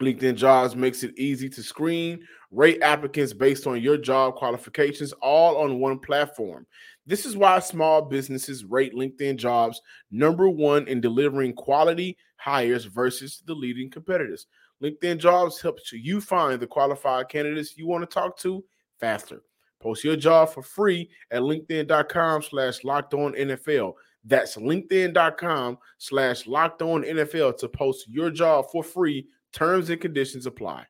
LinkedIn 0.00 0.36
Jobs 0.36 0.76
makes 0.76 1.02
it 1.02 1.18
easy 1.18 1.48
to 1.48 1.64
screen, 1.64 2.24
rate 2.52 2.80
applicants 2.80 3.32
based 3.32 3.66
on 3.66 3.82
your 3.82 3.96
job 3.96 4.36
qualifications, 4.36 5.12
all 5.14 5.58
on 5.58 5.80
one 5.80 5.98
platform. 5.98 6.64
This 7.10 7.26
is 7.26 7.36
why 7.36 7.58
small 7.58 8.02
businesses 8.02 8.64
rate 8.64 8.94
LinkedIn 8.94 9.34
Jobs 9.34 9.82
number 10.12 10.48
one 10.48 10.86
in 10.86 11.00
delivering 11.00 11.54
quality 11.54 12.16
hires 12.36 12.84
versus 12.84 13.42
the 13.44 13.52
leading 13.52 13.90
competitors. 13.90 14.46
LinkedIn 14.80 15.18
Jobs 15.18 15.60
helps 15.60 15.92
you 15.92 16.20
find 16.20 16.60
the 16.60 16.68
qualified 16.68 17.28
candidates 17.28 17.76
you 17.76 17.88
want 17.88 18.08
to 18.08 18.14
talk 18.14 18.38
to 18.38 18.64
faster. 19.00 19.42
Post 19.80 20.04
your 20.04 20.14
job 20.14 20.50
for 20.50 20.62
free 20.62 21.10
at 21.32 21.42
linkedin.com 21.42 22.42
slash 22.42 22.84
locked 22.84 23.12
on 23.12 23.32
NFL. 23.32 23.94
That's 24.24 24.54
linkedin.com 24.54 25.78
slash 25.98 26.46
locked 26.46 26.80
on 26.80 27.02
NFL 27.02 27.58
to 27.58 27.68
post 27.68 28.08
your 28.08 28.30
job 28.30 28.66
for 28.70 28.84
free. 28.84 29.26
Terms 29.52 29.90
and 29.90 30.00
conditions 30.00 30.46
apply. 30.46 30.86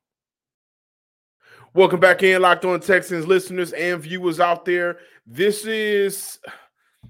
Welcome 1.72 2.00
back 2.00 2.24
in, 2.24 2.42
Locked 2.42 2.64
On 2.64 2.80
Texans 2.80 3.28
listeners 3.28 3.72
and 3.72 4.02
viewers 4.02 4.40
out 4.40 4.64
there. 4.64 4.98
This 5.24 5.64
is 5.64 6.40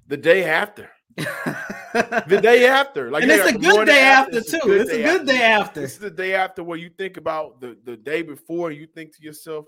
the 0.06 0.18
day 0.18 0.44
after. 0.44 0.90
the 1.16 2.40
day 2.42 2.66
after. 2.68 3.10
Like 3.10 3.22
and 3.22 3.32
it's 3.32 3.48
a 3.48 3.56
good 3.56 3.86
day 3.86 4.02
after, 4.02 4.36
after 4.36 4.58
too. 4.60 4.72
It's 4.72 4.90
a 4.90 5.02
good 5.02 5.26
day 5.26 5.42
after. 5.42 5.80
This 5.80 5.92
is 5.94 5.98
the 6.00 6.10
day 6.10 6.34
after 6.34 6.62
where 6.62 6.76
you 6.76 6.90
think 6.90 7.16
about 7.16 7.58
the, 7.62 7.78
the 7.84 7.96
day 7.96 8.20
before, 8.20 8.70
you 8.70 8.86
think 8.86 9.16
to 9.16 9.22
yourself, 9.22 9.64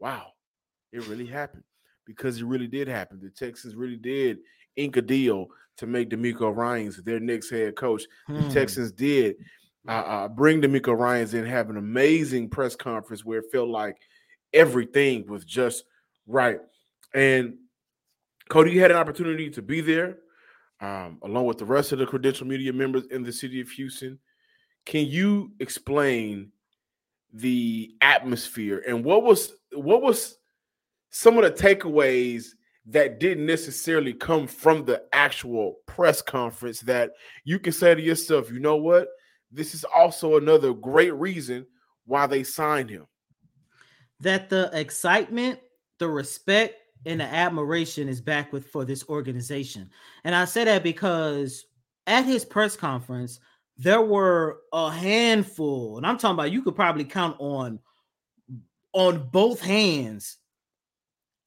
wow, 0.00 0.26
it 0.92 1.06
really 1.06 1.26
happened. 1.26 1.62
Because 2.04 2.38
it 2.38 2.44
really 2.44 2.66
did 2.66 2.88
happen. 2.88 3.20
The 3.22 3.30
Texans 3.30 3.76
really 3.76 3.96
did 3.96 4.38
ink 4.74 4.96
a 4.96 5.02
deal 5.02 5.46
to 5.76 5.86
make 5.86 6.10
DeMeco 6.10 6.54
Ryans 6.54 7.00
their 7.04 7.20
next 7.20 7.50
head 7.50 7.76
coach. 7.76 8.02
Hmm. 8.26 8.48
The 8.48 8.50
Texans 8.52 8.90
did 8.90 9.36
uh, 9.86 9.92
uh, 9.92 10.28
bring 10.28 10.60
DeMeco 10.60 10.98
Ryans 10.98 11.34
in, 11.34 11.46
have 11.46 11.70
an 11.70 11.76
amazing 11.76 12.50
press 12.50 12.74
conference 12.74 13.24
where 13.24 13.38
it 13.38 13.52
felt 13.52 13.68
like 13.68 13.96
everything 14.54 15.26
was 15.26 15.44
just 15.44 15.84
right. 16.26 16.60
And 17.14 17.56
Coty, 18.50 18.72
you 18.72 18.80
had 18.80 18.90
an 18.90 18.96
opportunity 18.96 19.50
to 19.50 19.62
be 19.62 19.80
there 19.80 20.18
um, 20.80 21.18
along 21.22 21.46
with 21.46 21.58
the 21.58 21.64
rest 21.64 21.92
of 21.92 21.98
the 21.98 22.06
credential 22.06 22.46
media 22.46 22.72
members 22.72 23.06
in 23.06 23.22
the 23.22 23.32
city 23.32 23.60
of 23.60 23.68
Houston. 23.70 24.18
Can 24.86 25.06
you 25.06 25.52
explain 25.60 26.52
the 27.32 27.94
atmosphere 28.00 28.84
and 28.86 29.04
what 29.04 29.24
was 29.24 29.54
what 29.72 30.00
was 30.00 30.38
some 31.10 31.36
of 31.36 31.42
the 31.42 31.50
takeaways 31.50 32.50
that 32.86 33.18
didn't 33.18 33.46
necessarily 33.46 34.12
come 34.12 34.46
from 34.46 34.84
the 34.84 35.02
actual 35.12 35.76
press 35.86 36.20
conference 36.20 36.80
that 36.80 37.12
you 37.44 37.58
can 37.58 37.72
say 37.72 37.94
to 37.94 38.02
yourself, 38.02 38.52
you 38.52 38.60
know 38.60 38.76
what? 38.76 39.08
This 39.50 39.74
is 39.74 39.84
also 39.84 40.36
another 40.36 40.72
great 40.74 41.14
reason 41.14 41.66
why 42.04 42.26
they 42.26 42.42
signed 42.42 42.90
him. 42.90 43.06
That 44.20 44.48
the 44.48 44.70
excitement, 44.72 45.58
the 45.98 46.08
respect, 46.08 46.76
and 47.06 47.20
the 47.20 47.24
admiration 47.24 48.08
is 48.08 48.20
back 48.20 48.52
with 48.52 48.66
for 48.68 48.84
this 48.84 49.08
organization. 49.08 49.90
And 50.24 50.34
I 50.34 50.44
say 50.44 50.64
that 50.64 50.82
because 50.82 51.66
at 52.06 52.24
his 52.24 52.44
press 52.44 52.76
conference, 52.76 53.40
there 53.76 54.02
were 54.02 54.60
a 54.72 54.90
handful, 54.90 55.96
and 55.98 56.06
I'm 56.06 56.16
talking 56.16 56.34
about 56.34 56.52
you 56.52 56.62
could 56.62 56.76
probably 56.76 57.04
count 57.04 57.36
on 57.40 57.80
on 58.92 59.28
both 59.30 59.60
hands 59.60 60.38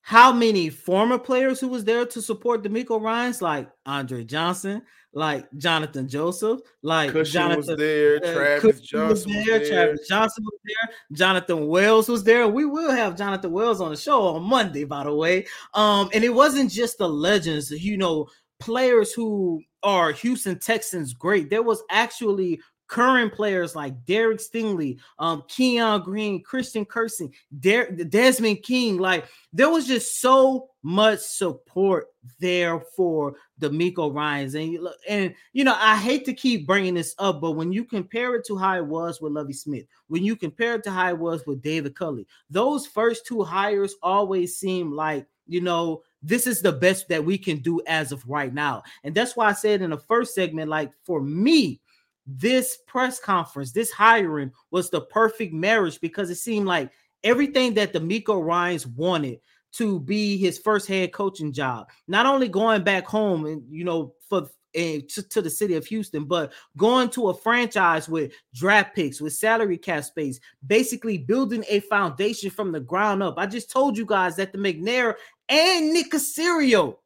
how 0.01 0.31
many 0.31 0.69
former 0.69 1.17
players 1.17 1.59
who 1.59 1.67
was 1.67 1.83
there 1.83 2.05
to 2.05 2.21
support 2.21 2.63
DeMeco 2.63 3.01
Ryans, 3.01 3.41
like 3.41 3.69
Andre 3.85 4.23
Johnson, 4.23 4.81
like 5.13 5.45
Jonathan 5.57 6.07
Joseph, 6.07 6.61
like 6.81 7.11
Cushion 7.11 7.41
Jonathan 7.41 7.57
was 7.57 7.77
there, 7.77 8.15
uh, 8.15 8.33
Travis 8.33 8.79
Johnson 8.79 9.33
was 9.33 9.45
there, 9.45 9.59
was 9.59 9.69
there, 9.69 9.85
Travis 9.85 10.07
Johnson 10.07 10.45
was 10.45 10.56
there, 10.67 10.95
Jonathan 11.13 11.67
Wells 11.67 12.09
was 12.09 12.23
there. 12.23 12.47
We 12.47 12.65
will 12.65 12.91
have 12.91 13.17
Jonathan 13.17 13.51
Wells 13.51 13.81
on 13.81 13.91
the 13.91 13.97
show 13.97 14.27
on 14.27 14.43
Monday, 14.43 14.83
by 14.83 15.03
the 15.03 15.13
way. 15.13 15.47
Um, 15.73 16.09
and 16.13 16.23
it 16.23 16.33
wasn't 16.33 16.71
just 16.71 16.97
the 16.97 17.07
legends, 17.07 17.71
you 17.71 17.97
know, 17.97 18.27
players 18.59 19.13
who 19.13 19.61
are 19.83 20.11
Houston 20.11 20.59
Texans 20.59 21.13
great. 21.13 21.49
There 21.49 21.63
was 21.63 21.81
actually 21.89 22.59
current 22.87 23.33
players 23.33 23.75
like 23.75 24.05
Derek 24.05 24.39
Stingley, 24.39 24.97
um, 25.19 25.43
Kenyon 25.47 26.01
Green, 26.01 26.41
Christian 26.41 26.85
Kirksey, 26.85 27.31
Der- 27.59 27.91
Desmond 27.91 28.63
King. 28.63 28.97
Like 28.97 29.25
there 29.53 29.69
was 29.69 29.87
just 29.87 30.21
so 30.21 30.69
much 30.83 31.19
support 31.19 32.07
there 32.39 32.79
for 32.95 33.35
DeMeco 33.59 34.13
Ryans. 34.13 34.55
And, 34.55 34.79
and 35.07 35.35
you 35.53 35.63
know, 35.63 35.75
I 35.77 35.97
hate 35.97 36.25
to 36.25 36.33
keep 36.33 36.65
bringing 36.65 36.93
this 36.93 37.13
up, 37.19 37.41
but 37.41 37.51
when 37.51 37.71
you 37.71 37.83
compare 37.83 38.35
it 38.35 38.45
to 38.47 38.57
how 38.57 38.77
it 38.77 38.85
was 38.85 39.21
with 39.21 39.33
Lovie 39.33 39.53
Smith, 39.53 39.85
when 40.07 40.23
you 40.23 40.35
compare 40.35 40.75
it 40.75 40.83
to 40.83 40.91
how 40.91 41.09
it 41.09 41.17
was 41.17 41.45
with 41.45 41.61
David 41.61 41.95
Culley, 41.95 42.25
those 42.49 42.87
first 42.87 43.25
two 43.25 43.43
hires 43.43 43.95
always 44.01 44.57
seem 44.57 44.91
like, 44.91 45.27
you 45.45 45.61
know, 45.61 46.03
this 46.23 46.47
is 46.47 46.61
the 46.61 46.71
best 46.71 47.07
that 47.09 47.23
we 47.23 47.37
can 47.37 47.57
do 47.57 47.81
as 47.87 48.11
of 48.11 48.27
right 48.27 48.53
now. 48.53 48.83
And 49.03 49.13
that's 49.13 49.35
why 49.35 49.47
I 49.47 49.53
said 49.53 49.81
in 49.81 49.91
the 49.91 49.97
first 49.97 50.35
segment, 50.35 50.69
like 50.69 50.91
for 51.05 51.21
me, 51.21 51.79
this 52.27 52.77
press 52.85 53.19
conference, 53.19 53.71
this 53.71 53.91
hiring 53.91 54.51
was 54.69 54.89
the 54.89 55.01
perfect 55.01 55.53
marriage 55.53 55.99
because 56.01 56.29
it 56.29 56.35
seemed 56.35 56.67
like 56.67 56.91
everything 57.23 57.73
that 57.75 57.93
DeMeco 57.93 58.43
Ryans 58.43 58.85
wanted 58.85 59.39
to 59.73 59.99
be 60.01 60.37
his 60.37 60.57
first 60.57 60.87
head 60.87 61.13
coaching 61.13 61.53
job, 61.53 61.89
not 62.07 62.25
only 62.25 62.47
going 62.47 62.83
back 62.83 63.05
home 63.05 63.45
and 63.45 63.63
you 63.69 63.83
know 63.83 64.13
for 64.27 64.49
uh, 64.75 64.99
to, 65.09 65.23
to, 65.29 65.41
the 65.41 65.49
city 65.49 65.75
of 65.75 65.85
Houston, 65.85 66.25
but 66.25 66.53
going 66.75 67.09
to 67.09 67.29
a 67.29 67.33
franchise 67.33 68.07
with 68.07 68.31
draft 68.53 68.93
picks, 68.95 69.21
with 69.21 69.33
salary 69.33 69.77
cap 69.77 70.03
space, 70.03 70.39
basically 70.65 71.17
building 71.17 71.63
a 71.69 71.79
foundation 71.81 72.49
from 72.49 72.71
the 72.71 72.79
ground 72.79 73.23
up. 73.23 73.35
I 73.37 73.47
just 73.47 73.71
told 73.71 73.97
you 73.97 74.05
guys 74.05 74.35
that 74.35 74.51
the 74.51 74.57
McNair 74.57 75.15
and 75.49 75.93
Nick 75.93 76.11
Caserio 76.11 76.97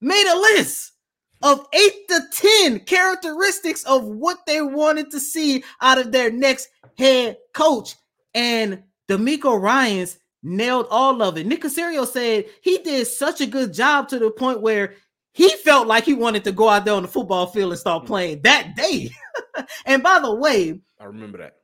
made 0.00 0.26
a 0.26 0.38
list 0.38 0.92
of 1.44 1.68
eight 1.74 2.08
to 2.08 2.20
10 2.32 2.80
characteristics 2.80 3.84
of 3.84 4.04
what 4.04 4.44
they 4.46 4.62
wanted 4.62 5.10
to 5.10 5.20
see 5.20 5.62
out 5.82 5.98
of 5.98 6.10
their 6.10 6.32
next 6.32 6.70
head 6.96 7.36
coach. 7.52 7.96
And 8.34 8.82
DeMeco 9.08 9.60
Ryans 9.60 10.18
nailed 10.42 10.86
all 10.90 11.22
of 11.22 11.36
it. 11.36 11.46
Nick 11.46 11.62
Caserio 11.62 12.06
said 12.06 12.46
he 12.62 12.78
did 12.78 13.06
such 13.06 13.42
a 13.42 13.46
good 13.46 13.74
job 13.74 14.08
to 14.08 14.18
the 14.18 14.30
point 14.30 14.62
where 14.62 14.94
he 15.32 15.50
felt 15.50 15.86
like 15.86 16.04
he 16.04 16.14
wanted 16.14 16.44
to 16.44 16.52
go 16.52 16.70
out 16.70 16.86
there 16.86 16.94
on 16.94 17.02
the 17.02 17.08
football 17.08 17.46
field 17.46 17.72
and 17.72 17.78
start 17.78 18.02
hmm. 18.02 18.08
playing 18.08 18.40
that 18.42 18.74
day. 18.74 19.10
and 19.86 20.02
by 20.02 20.18
the 20.20 20.34
way, 20.34 20.80
I 20.98 21.04
remember 21.04 21.38
that. 21.38 21.56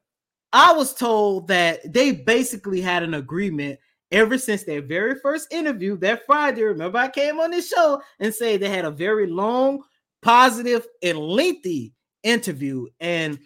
I 0.52 0.75
was 0.75 0.92
told 0.92 1.49
that 1.49 1.90
they 1.90 2.12
basically 2.12 2.82
had 2.82 3.02
an 3.02 3.14
agreement 3.14 3.78
ever 4.12 4.38
since 4.38 4.64
their 4.64 4.82
very 4.82 5.14
first 5.16 5.52
interview 5.52 5.96
that 5.98 6.26
Friday. 6.26 6.62
Remember, 6.62 6.98
I 6.98 7.08
came 7.08 7.38
on 7.38 7.50
this 7.50 7.68
show 7.68 8.02
and 8.18 8.34
say 8.34 8.56
they 8.56 8.68
had 8.68 8.84
a 8.84 8.90
very 8.90 9.26
long, 9.26 9.82
positive, 10.22 10.86
and 11.02 11.18
lengthy 11.18 11.94
interview. 12.22 12.86
And 12.98 13.38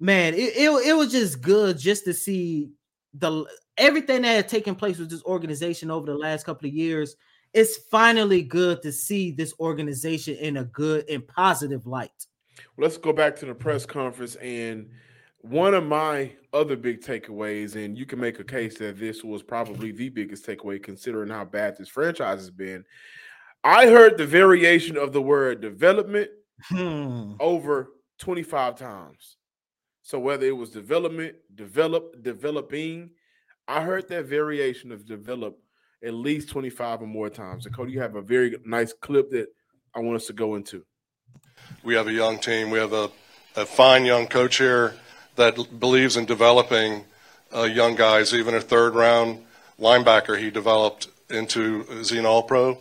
man, 0.00 0.34
it, 0.34 0.56
it, 0.56 0.70
it 0.86 0.96
was 0.96 1.12
just 1.12 1.40
good 1.40 1.78
just 1.78 2.04
to 2.04 2.14
see 2.14 2.70
the 3.14 3.44
everything 3.78 4.22
that 4.22 4.34
had 4.34 4.48
taken 4.48 4.74
place 4.74 4.98
with 4.98 5.10
this 5.10 5.24
organization 5.24 5.90
over 5.90 6.06
the 6.06 6.14
last 6.14 6.44
couple 6.44 6.68
of 6.68 6.74
years. 6.74 7.16
It's 7.54 7.76
finally 7.90 8.42
good 8.42 8.80
to 8.82 8.92
see 8.92 9.30
this 9.30 9.52
organization 9.60 10.36
in 10.36 10.58
a 10.58 10.64
good 10.64 11.08
and 11.10 11.26
positive 11.26 11.86
light. 11.86 12.26
Let's 12.78 12.96
go 12.96 13.12
back 13.12 13.36
to 13.36 13.46
the 13.46 13.54
press 13.54 13.84
conference 13.84 14.36
and 14.36 14.88
one 15.42 15.74
of 15.74 15.84
my 15.84 16.32
other 16.52 16.76
big 16.76 17.00
takeaways, 17.02 17.74
and 17.74 17.98
you 17.98 18.06
can 18.06 18.20
make 18.20 18.38
a 18.38 18.44
case 18.44 18.78
that 18.78 18.98
this 18.98 19.24
was 19.24 19.42
probably 19.42 19.90
the 19.90 20.08
biggest 20.08 20.46
takeaway 20.46 20.82
considering 20.82 21.28
how 21.28 21.44
bad 21.44 21.76
this 21.76 21.88
franchise 21.88 22.38
has 22.38 22.50
been. 22.50 22.84
I 23.64 23.86
heard 23.86 24.16
the 24.16 24.26
variation 24.26 24.96
of 24.96 25.12
the 25.12 25.22
word 25.22 25.60
development 25.60 26.30
hmm. 26.64 27.34
over 27.40 27.90
25 28.18 28.76
times. 28.76 29.36
So 30.02 30.18
whether 30.18 30.46
it 30.46 30.56
was 30.56 30.70
development, 30.70 31.36
develop, 31.54 32.22
developing, 32.22 33.10
I 33.68 33.82
heard 33.82 34.08
that 34.08 34.26
variation 34.26 34.90
of 34.92 35.06
develop 35.06 35.58
at 36.04 36.14
least 36.14 36.50
25 36.50 37.02
or 37.02 37.06
more 37.06 37.30
times. 37.30 37.66
And 37.66 37.74
Coty, 37.74 37.92
you 37.92 38.00
have 38.00 38.16
a 38.16 38.22
very 38.22 38.56
nice 38.64 38.92
clip 38.92 39.30
that 39.30 39.46
I 39.94 40.00
want 40.00 40.16
us 40.16 40.26
to 40.26 40.32
go 40.32 40.56
into. 40.56 40.84
We 41.84 41.94
have 41.94 42.08
a 42.08 42.12
young 42.12 42.38
team. 42.38 42.70
We 42.70 42.78
have 42.78 42.92
a, 42.92 43.10
a 43.54 43.64
fine 43.64 44.04
young 44.04 44.26
coach 44.26 44.58
here 44.58 44.94
that 45.36 45.78
believes 45.78 46.16
in 46.16 46.24
developing 46.24 47.04
uh, 47.54 47.62
young 47.62 47.94
guys. 47.94 48.34
Even 48.34 48.54
a 48.54 48.60
third 48.60 48.94
round 48.94 49.44
linebacker 49.78 50.38
he 50.38 50.50
developed 50.50 51.08
into 51.30 51.86
is 51.90 52.10
he 52.10 52.18
an 52.18 52.26
All 52.26 52.42
Pro? 52.42 52.78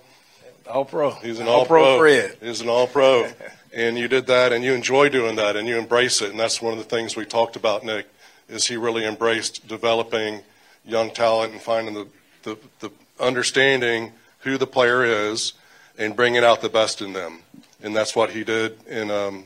All 0.70 0.86
Pro. 0.86 1.12
He's 1.12 1.39
an 1.39 1.48
All 1.48 1.65
Pro. 1.65 2.00
Fred. 2.00 2.38
He's 2.41 2.62
an 2.62 2.70
All 2.70 2.88
Pro, 2.88 3.29
and 3.74 3.98
you 3.98 4.08
did 4.08 4.27
that, 4.27 4.53
and 4.53 4.63
you 4.63 4.74
enjoy 4.74 5.10
doing 5.10 5.36
that, 5.38 5.55
and 5.55 5.67
you 5.67 5.77
embrace 5.77 6.22
it, 6.22 6.31
and 6.31 6.39
that's 6.39 6.62
one 6.62 6.74
of 6.74 6.79
the 6.79 6.86
things 6.86 7.15
we 7.15 7.25
talked 7.25 7.55
about, 7.55 7.84
Nick. 7.84 8.08
Is 8.50 8.67
he 8.67 8.75
really 8.75 9.05
embraced 9.05 9.67
developing 9.67 10.41
young 10.86 11.12
talent 11.12 11.53
and 11.53 11.62
finding 11.62 11.93
the, 11.93 12.08
the, 12.43 12.58
the 12.79 12.91
understanding 13.20 14.12
who 14.39 14.58
the 14.58 14.67
player 14.67 15.05
is 15.05 15.53
and 15.98 16.15
bringing 16.15 16.43
out 16.43 16.62
the 16.62 16.70
best 16.70 17.01
in 17.01 17.13
them, 17.13 17.39
and 17.81 17.96
that's 17.96 18.15
what 18.15 18.31
he 18.31 18.43
did 18.43 18.77
in 18.88 19.10
um, 19.10 19.46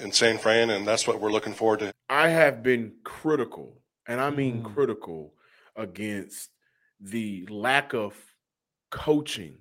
in 0.00 0.12
San 0.12 0.38
Fran, 0.38 0.70
and 0.70 0.86
that's 0.86 1.06
what 1.06 1.20
we're 1.20 1.30
looking 1.32 1.54
forward 1.54 1.80
to. 1.80 1.92
I 2.08 2.28
have 2.28 2.62
been 2.62 2.94
critical, 3.04 3.82
and 4.06 4.20
I 4.20 4.30
mean 4.30 4.62
Mm. 4.62 4.74
critical, 4.74 5.34
against 5.76 6.50
the 7.00 7.46
lack 7.46 7.94
of 7.94 8.14
coaching 8.90 9.58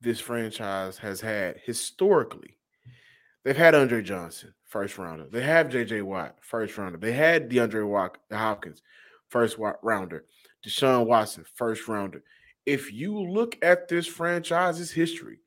this 0.00 0.20
franchise 0.20 0.98
has 0.98 1.20
had 1.20 1.58
historically. 1.64 2.58
They've 3.44 3.56
had 3.56 3.74
Andre 3.74 4.02
Johnson, 4.02 4.54
first 4.64 4.98
rounder. 4.98 5.26
They 5.30 5.40
have 5.42 5.70
JJ 5.70 6.02
Watt, 6.02 6.38
first 6.42 6.76
rounder. 6.76 6.98
They 6.98 7.12
had 7.12 7.48
DeAndre 7.48 7.86
Watt, 7.88 8.18
Hopkins, 8.30 8.82
first 9.28 9.58
wa- 9.58 9.76
rounder. 9.82 10.26
Deshaun 10.64 11.06
Watson, 11.06 11.44
first 11.54 11.88
rounder. 11.88 12.22
If 12.66 12.92
you 12.92 13.18
look 13.18 13.56
at 13.62 13.88
this 13.88 14.06
franchise's 14.06 14.90
history, 14.92 15.38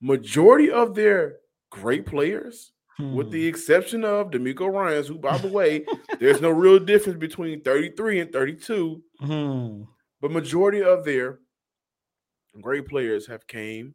majority 0.00 0.70
of 0.70 0.94
their 0.94 1.40
great 1.70 2.06
players, 2.06 2.72
with 2.98 3.26
Hmm. 3.26 3.32
the 3.32 3.46
exception 3.46 4.04
of 4.04 4.30
DeMeco 4.30 4.72
Ryans, 4.72 5.08
who, 5.08 5.18
by 5.18 5.36
the 5.38 5.48
way, 5.48 5.84
there's 6.18 6.40
no 6.40 6.50
real 6.50 6.78
difference 6.78 7.18
between 7.18 7.60
33 7.62 8.20
and 8.20 8.32
32, 8.32 9.02
Hmm. 9.20 9.82
but 10.20 10.30
majority 10.30 10.82
of 10.82 11.04
their 11.04 11.40
great 12.60 12.86
players 12.88 13.26
have 13.26 13.46
came 13.46 13.94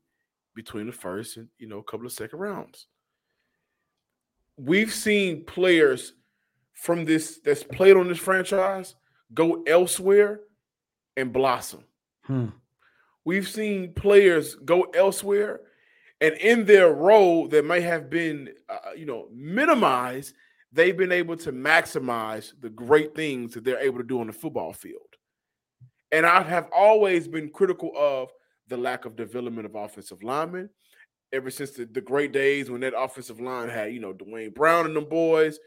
between 0.53 0.85
the 0.85 0.91
first 0.91 1.37
and 1.37 1.49
you 1.57 1.67
know 1.67 1.79
a 1.79 1.83
couple 1.83 2.05
of 2.05 2.11
second 2.11 2.37
rounds. 2.37 2.87
We've 4.57 4.93
seen 4.93 5.45
players 5.45 6.13
from 6.73 7.05
this 7.05 7.39
that's 7.43 7.63
played 7.63 7.95
on 7.97 8.07
this 8.07 8.19
franchise 8.19 8.95
go 9.33 9.63
elsewhere 9.63 10.41
and 11.17 11.31
blossom. 11.33 11.85
Hmm. 12.23 12.47
We've 13.23 13.47
seen 13.47 13.93
players 13.93 14.55
go 14.55 14.83
elsewhere 14.93 15.61
and 16.21 16.35
in 16.35 16.65
their 16.65 16.93
role 16.93 17.47
that 17.49 17.65
may 17.65 17.81
have 17.81 18.09
been 18.09 18.49
uh, 18.69 18.91
you 18.95 19.05
know 19.05 19.27
minimized, 19.33 20.33
they've 20.71 20.95
been 20.97 21.11
able 21.11 21.35
to 21.37 21.51
maximize 21.51 22.53
the 22.61 22.69
great 22.69 23.15
things 23.15 23.53
that 23.53 23.63
they're 23.63 23.79
able 23.79 23.97
to 23.97 24.05
do 24.05 24.21
on 24.21 24.27
the 24.27 24.33
football 24.33 24.71
field. 24.71 25.01
And 26.11 26.25
I 26.25 26.41
have 26.43 26.69
always 26.75 27.27
been 27.27 27.49
critical 27.49 27.91
of 27.97 28.29
the 28.67 28.77
lack 28.77 29.05
of 29.05 29.15
development 29.15 29.65
of 29.65 29.75
offensive 29.75 30.23
linemen 30.23 30.69
ever 31.33 31.49
since 31.49 31.71
the, 31.71 31.85
the 31.85 32.01
great 32.01 32.31
days 32.31 32.69
when 32.69 32.81
that 32.81 32.97
offensive 32.97 33.39
line 33.39 33.69
had, 33.69 33.93
you 33.93 33.99
know, 33.99 34.13
Duane 34.13 34.51
Brown 34.51 34.85
and 34.85 34.95
them 34.95 35.05
boys. 35.05 35.59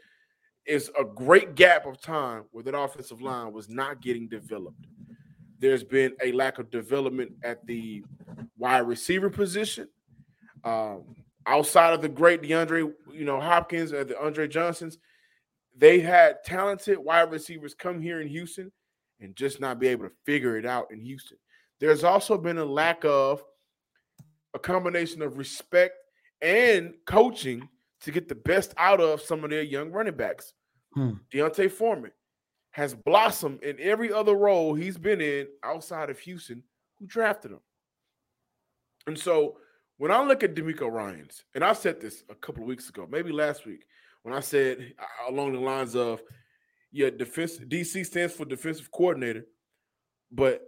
It's 0.65 0.89
a 0.99 1.03
great 1.03 1.55
gap 1.55 1.85
of 1.85 2.01
time 2.01 2.45
where 2.51 2.63
that 2.63 2.77
offensive 2.77 3.21
line 3.21 3.53
was 3.53 3.69
not 3.69 4.01
getting 4.01 4.27
developed. 4.27 4.85
There's 5.59 5.83
been 5.83 6.13
a 6.23 6.31
lack 6.31 6.59
of 6.59 6.71
development 6.71 7.33
at 7.43 7.65
the 7.65 8.03
wide 8.57 8.79
receiver 8.79 9.29
position. 9.29 9.87
Um, 10.65 11.03
outside 11.45 11.93
of 11.93 12.01
the 12.01 12.09
great 12.09 12.41
DeAndre, 12.41 12.91
you 13.13 13.23
know, 13.23 13.39
Hopkins 13.39 13.93
or 13.93 14.03
the 14.03 14.19
Andre 14.19 14.47
Johnsons, 14.47 14.97
they 15.77 15.99
had 15.99 16.43
talented 16.43 16.97
wide 16.97 17.31
receivers 17.31 17.73
come 17.73 18.01
here 18.01 18.19
in 18.19 18.27
Houston 18.27 18.71
and 19.19 19.35
just 19.35 19.59
not 19.59 19.79
be 19.79 19.87
able 19.87 20.05
to 20.05 20.15
figure 20.25 20.57
it 20.57 20.65
out 20.65 20.91
in 20.91 20.99
Houston. 20.99 21.37
There's 21.79 22.03
also 22.03 22.37
been 22.37 22.57
a 22.57 22.65
lack 22.65 23.05
of 23.05 23.43
a 24.53 24.59
combination 24.59 25.21
of 25.21 25.37
respect 25.37 25.95
and 26.41 26.93
coaching 27.05 27.67
to 28.01 28.11
get 28.11 28.27
the 28.27 28.35
best 28.35 28.73
out 28.77 29.01
of 29.01 29.21
some 29.21 29.43
of 29.43 29.49
their 29.49 29.63
young 29.63 29.91
running 29.91 30.15
backs. 30.15 30.53
Hmm. 30.93 31.13
D'Onta 31.31 31.69
Foreman 31.69 32.11
has 32.71 32.93
blossomed 32.93 33.63
in 33.63 33.77
every 33.79 34.11
other 34.11 34.35
role 34.35 34.73
he's 34.73 34.97
been 34.97 35.21
in 35.21 35.47
outside 35.63 36.09
of 36.09 36.19
Houston, 36.19 36.63
who 36.97 37.05
drafted 37.05 37.51
him. 37.51 37.59
And 39.07 39.17
so 39.17 39.57
when 39.97 40.11
I 40.11 40.21
look 40.23 40.43
at 40.43 40.55
DeMeco 40.55 40.91
Ryans, 40.91 41.43
and 41.53 41.63
I 41.63 41.73
said 41.73 42.01
this 42.01 42.23
a 42.29 42.35
couple 42.35 42.63
of 42.63 42.67
weeks 42.67 42.89
ago, 42.89 43.07
maybe 43.09 43.31
last 43.31 43.65
week, 43.65 43.85
when 44.23 44.33
I 44.33 44.39
said 44.39 44.93
along 45.27 45.53
the 45.53 45.59
lines 45.59 45.95
of, 45.95 46.21
yeah, 46.91 47.09
defense 47.09 47.57
DC 47.59 48.05
stands 48.05 48.33
for 48.33 48.45
defensive 48.45 48.91
coordinator, 48.91 49.45
but 50.31 50.61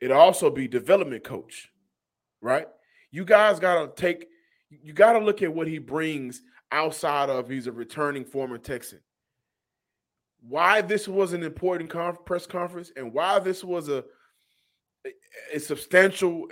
it 0.00 0.10
also 0.10 0.50
be 0.50 0.68
development 0.68 1.24
coach, 1.24 1.70
right? 2.40 2.66
You 3.10 3.24
guys 3.24 3.58
gotta 3.58 3.90
take, 3.94 4.26
you 4.70 4.92
gotta 4.92 5.18
look 5.18 5.42
at 5.42 5.54
what 5.54 5.66
he 5.66 5.78
brings 5.78 6.42
outside 6.70 7.30
of 7.30 7.48
he's 7.48 7.66
a 7.66 7.72
returning 7.72 8.24
former 8.24 8.58
Texan. 8.58 9.00
Why 10.40 10.82
this 10.82 11.08
was 11.08 11.32
an 11.32 11.42
important 11.42 11.90
conf- 11.90 12.24
press 12.24 12.46
conference 12.46 12.92
and 12.96 13.12
why 13.12 13.38
this 13.38 13.64
was 13.64 13.88
a 13.88 14.04
a 15.54 15.58
substantial, 15.58 16.46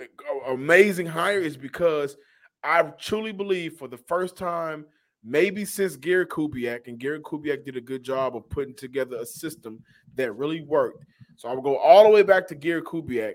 amazing 0.47 1.05
hire 1.05 1.39
is 1.39 1.57
because 1.57 2.17
I 2.63 2.83
truly 2.99 3.31
believe 3.31 3.77
for 3.77 3.87
the 3.87 3.97
first 3.97 4.37
time, 4.37 4.85
maybe 5.23 5.65
since 5.65 5.95
Gary 5.95 6.25
Kubiak, 6.25 6.87
and 6.87 6.99
Gary 6.99 7.19
Kubiak 7.21 7.65
did 7.65 7.77
a 7.77 7.81
good 7.81 8.03
job 8.03 8.35
of 8.35 8.49
putting 8.49 8.75
together 8.75 9.17
a 9.17 9.25
system 9.25 9.79
that 10.15 10.33
really 10.33 10.61
worked. 10.61 11.05
So 11.35 11.49
I 11.49 11.53
will 11.53 11.61
go 11.61 11.77
all 11.77 12.03
the 12.03 12.09
way 12.09 12.23
back 12.23 12.47
to 12.47 12.55
Gary 12.55 12.81
Kubiak. 12.81 13.33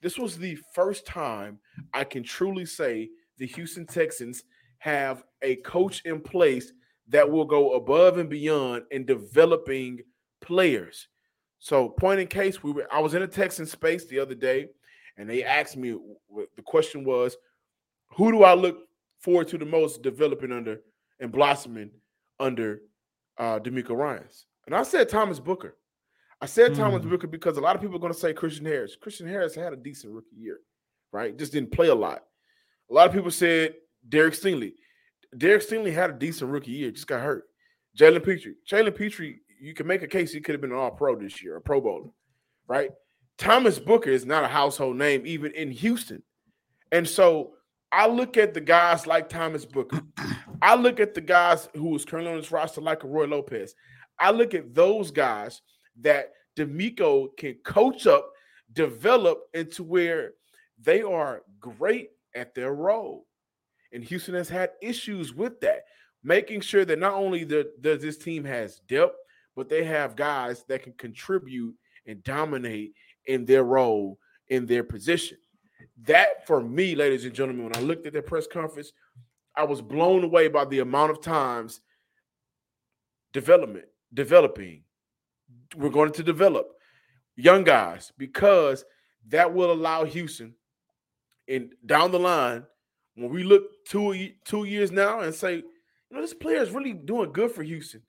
This 0.00 0.18
was 0.18 0.36
the 0.36 0.58
first 0.74 1.06
time 1.06 1.58
I 1.94 2.04
can 2.04 2.24
truly 2.24 2.66
say 2.66 3.10
the 3.38 3.46
Houston 3.46 3.86
Texans 3.86 4.42
have 4.78 5.22
a 5.42 5.56
coach 5.56 6.02
in 6.04 6.20
place 6.20 6.72
that 7.08 7.30
will 7.30 7.44
go 7.44 7.74
above 7.74 8.18
and 8.18 8.28
beyond 8.28 8.82
in 8.90 9.04
developing 9.04 10.00
players. 10.40 11.08
So, 11.64 11.90
point 11.90 12.18
in 12.18 12.26
case, 12.26 12.60
we 12.64 12.72
were 12.72 12.88
I 12.92 12.98
was 12.98 13.14
in 13.14 13.22
a 13.22 13.26
Texan 13.28 13.66
space 13.66 14.06
the 14.06 14.18
other 14.18 14.34
day, 14.34 14.70
and 15.16 15.30
they 15.30 15.44
asked 15.44 15.76
me 15.76 15.96
the 16.56 16.62
question 16.62 17.04
was, 17.04 17.36
who 18.16 18.32
do 18.32 18.42
I 18.42 18.54
look 18.54 18.78
forward 19.20 19.46
to 19.46 19.58
the 19.58 19.64
most 19.64 20.02
developing 20.02 20.50
under 20.50 20.80
and 21.20 21.30
blossoming 21.30 21.92
under 22.40 22.80
uh 23.38 23.60
DeMeco 23.60 23.96
Ryans? 23.96 24.46
And 24.66 24.74
I 24.74 24.82
said 24.82 25.08
Thomas 25.08 25.38
Booker. 25.38 25.76
I 26.40 26.46
said 26.46 26.74
Thomas 26.74 27.04
Hmm. 27.04 27.10
Booker 27.10 27.28
because 27.28 27.56
a 27.56 27.60
lot 27.60 27.76
of 27.76 27.80
people 27.80 27.94
are 27.94 28.00
going 28.00 28.12
to 28.12 28.18
say 28.18 28.32
Christian 28.32 28.66
Harris. 28.66 28.96
Christian 28.96 29.28
Harris 29.28 29.54
had 29.54 29.72
a 29.72 29.76
decent 29.76 30.12
rookie 30.12 30.34
year, 30.36 30.58
right? 31.12 31.38
Just 31.38 31.52
didn't 31.52 31.70
play 31.70 31.86
a 31.86 31.94
lot. 31.94 32.24
A 32.90 32.92
lot 32.92 33.06
of 33.06 33.14
people 33.14 33.30
said 33.30 33.74
Derek 34.08 34.34
Stingley. 34.34 34.72
Derek 35.38 35.62
Stingley 35.62 35.94
had 35.94 36.10
a 36.10 36.14
decent 36.14 36.50
rookie 36.50 36.72
year, 36.72 36.90
just 36.90 37.06
got 37.06 37.20
hurt. 37.20 37.44
Jalen 37.96 38.24
Pitre. 38.24 38.54
Jalen 38.68 38.96
Pitre, 38.96 39.34
you 39.62 39.74
can 39.74 39.86
make 39.86 40.02
a 40.02 40.08
case 40.08 40.32
he 40.32 40.40
could 40.40 40.54
have 40.54 40.60
been 40.60 40.72
an 40.72 40.76
all 40.76 40.90
pro 40.90 41.14
this 41.14 41.40
year, 41.40 41.56
a 41.56 41.60
pro 41.60 41.80
bowler, 41.80 42.10
right? 42.66 42.90
Thomas 43.38 43.78
Booker 43.78 44.10
is 44.10 44.26
not 44.26 44.42
a 44.42 44.48
household 44.48 44.96
name, 44.96 45.22
even 45.24 45.52
in 45.52 45.70
Houston. 45.70 46.22
And 46.90 47.08
so 47.08 47.52
I 47.92 48.08
look 48.08 48.36
at 48.36 48.54
the 48.54 48.60
guys 48.60 49.06
like 49.06 49.28
Thomas 49.28 49.64
Booker. 49.64 50.00
I 50.62 50.74
look 50.74 50.98
at 50.98 51.14
the 51.14 51.20
guys 51.20 51.68
who 51.74 51.94
is 51.94 52.04
currently 52.04 52.32
on 52.32 52.38
this 52.38 52.50
roster, 52.50 52.80
like 52.80 53.04
a 53.04 53.06
Roy 53.06 53.26
Lopez. 53.26 53.76
I 54.18 54.32
look 54.32 54.52
at 54.52 54.74
those 54.74 55.12
guys 55.12 55.62
that 56.00 56.32
DeMeco 56.56 57.36
can 57.36 57.54
coach 57.64 58.08
up, 58.08 58.30
develop 58.72 59.42
into 59.54 59.84
where 59.84 60.32
they 60.80 61.02
are 61.02 61.42
great 61.60 62.10
at 62.34 62.54
their 62.56 62.74
role. 62.74 63.26
And 63.92 64.02
Houston 64.02 64.34
has 64.34 64.48
had 64.48 64.70
issues 64.82 65.32
with 65.32 65.60
that, 65.60 65.82
making 66.24 66.62
sure 66.62 66.84
that 66.84 66.98
not 66.98 67.14
only 67.14 67.44
the, 67.44 67.70
does 67.80 68.02
this 68.02 68.18
team 68.18 68.44
has 68.44 68.80
depth, 68.88 69.14
but 69.56 69.68
they 69.68 69.84
have 69.84 70.16
guys 70.16 70.64
that 70.68 70.82
can 70.82 70.92
contribute 70.94 71.74
and 72.06 72.22
dominate 72.24 72.94
in 73.26 73.44
their 73.44 73.64
role 73.64 74.18
in 74.48 74.66
their 74.66 74.84
position. 74.84 75.38
That 76.04 76.46
for 76.46 76.62
me, 76.62 76.94
ladies 76.94 77.24
and 77.24 77.34
gentlemen, 77.34 77.64
when 77.64 77.76
I 77.76 77.80
looked 77.80 78.06
at 78.06 78.12
their 78.12 78.22
press 78.22 78.46
conference, 78.46 78.92
I 79.56 79.64
was 79.64 79.82
blown 79.82 80.24
away 80.24 80.48
by 80.48 80.64
the 80.64 80.80
amount 80.80 81.10
of 81.10 81.20
times 81.20 81.80
development, 83.32 83.86
developing. 84.12 84.84
We're 85.76 85.90
going 85.90 86.12
to 86.12 86.22
develop 86.22 86.68
young 87.36 87.64
guys 87.64 88.12
because 88.18 88.84
that 89.28 89.52
will 89.52 89.72
allow 89.72 90.04
Houston 90.04 90.54
and 91.48 91.72
down 91.84 92.10
the 92.10 92.18
line 92.18 92.64
when 93.14 93.30
we 93.30 93.42
look 93.42 93.62
two 93.86 94.30
two 94.44 94.64
years 94.64 94.90
now 94.90 95.20
and 95.20 95.34
say, 95.34 95.56
you 95.56 95.64
know, 96.10 96.20
this 96.20 96.34
player 96.34 96.62
is 96.62 96.70
really 96.70 96.92
doing 96.92 97.32
good 97.32 97.52
for 97.52 97.62
Houston. 97.62 98.02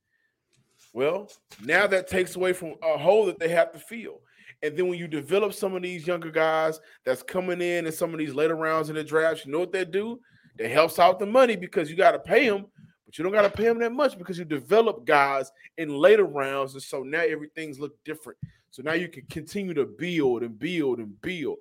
Well, 0.93 1.29
now 1.63 1.88
that 1.88 2.08
takes 2.08 2.36
away 2.36 2.53
from 2.53 2.75
a 2.84 2.97
hole 2.97 3.25
that 3.25 3.39
they 3.39 3.49
have 3.49 3.71
to 3.73 3.79
fill. 3.79 4.21
And 4.62 4.77
then 4.77 4.88
when 4.88 4.99
you 4.99 5.08
develop 5.08 5.53
some 5.53 5.75
of 5.75 5.82
these 5.82 6.08
younger 6.08 6.32
guys 6.32 6.79
that's 7.03 7.23
coming 7.23 7.62
in 7.62 7.86
and 7.86 7.93
some 7.93 8.13
of 8.13 8.19
these 8.19 8.34
later 8.34 8.56
rounds 8.56 8.89
in 8.89 8.95
the 8.95 9.03
draft, 9.03 9.45
you 9.45 9.51
know 9.51 9.60
what 9.60 9.71
they 9.71 9.84
do? 9.86 10.19
That 10.58 10.69
helps 10.69 10.99
out 10.99 11.19
the 11.19 11.25
money 11.25 11.56
because 11.56 11.89
you 11.89 11.97
got 11.97 12.12
to 12.12 12.19
pay 12.19 12.47
them, 12.47 12.67
but 13.06 13.17
you 13.17 13.23
don't 13.23 13.34
got 13.34 13.41
to 13.41 13.49
pay 13.49 13.63
them 13.63 13.79
that 13.79 13.91
much 13.91 14.17
because 14.17 14.38
you 14.38 14.45
develop 14.45 15.03
guys 15.03 15.51
in 15.77 15.89
later 15.89 16.25
rounds. 16.25 16.73
And 16.73 16.84
so 16.84 17.01
now 17.01 17.21
everything's 17.21 17.79
look 17.79 17.93
different. 18.06 18.38
So 18.69 18.84
now 18.84 18.93
you 18.93 19.10
can 19.10 19.25
continue 19.29 19.73
to 19.73 19.86
build 19.86 20.43
and 20.43 20.58
build 20.58 20.99
and 20.99 21.19
build. 21.21 21.58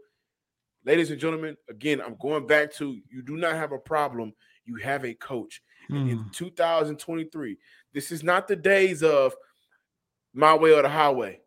Ladies 0.85 1.11
and 1.11 1.19
gentlemen, 1.21 1.57
again, 1.71 2.01
I'm 2.01 2.17
going 2.21 2.47
back 2.47 2.73
to 2.75 2.99
you 3.11 3.23
do 3.23 3.37
not 3.37 3.55
have 3.55 3.73
a 3.73 3.79
problem. 3.79 4.35
You 4.65 4.77
have 4.77 5.05
a 5.05 5.15
coach. 5.15 5.63
And 5.89 6.09
in 6.09 6.19
Hmm. 6.19 6.29
2023, 6.31 7.59
this 7.93 8.13
is 8.13 8.23
not 8.23 8.49
the 8.49 8.57
days 8.57 9.03
of 9.03 9.35
my 10.33 10.55
way 10.55 10.73
or 10.73 10.83
the 10.83 10.89
highway. 10.89 11.41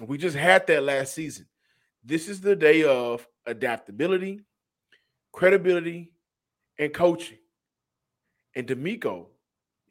We 0.00 0.18
just 0.18 0.36
had 0.36 0.66
that 0.66 0.82
last 0.82 1.14
season. 1.14 1.46
This 2.04 2.28
is 2.28 2.40
the 2.40 2.56
day 2.56 2.84
of 2.84 3.26
adaptability, 3.46 4.42
credibility, 5.32 6.12
and 6.78 6.92
coaching. 6.92 7.38
And 8.54 8.66
DeMeco, 8.66 9.26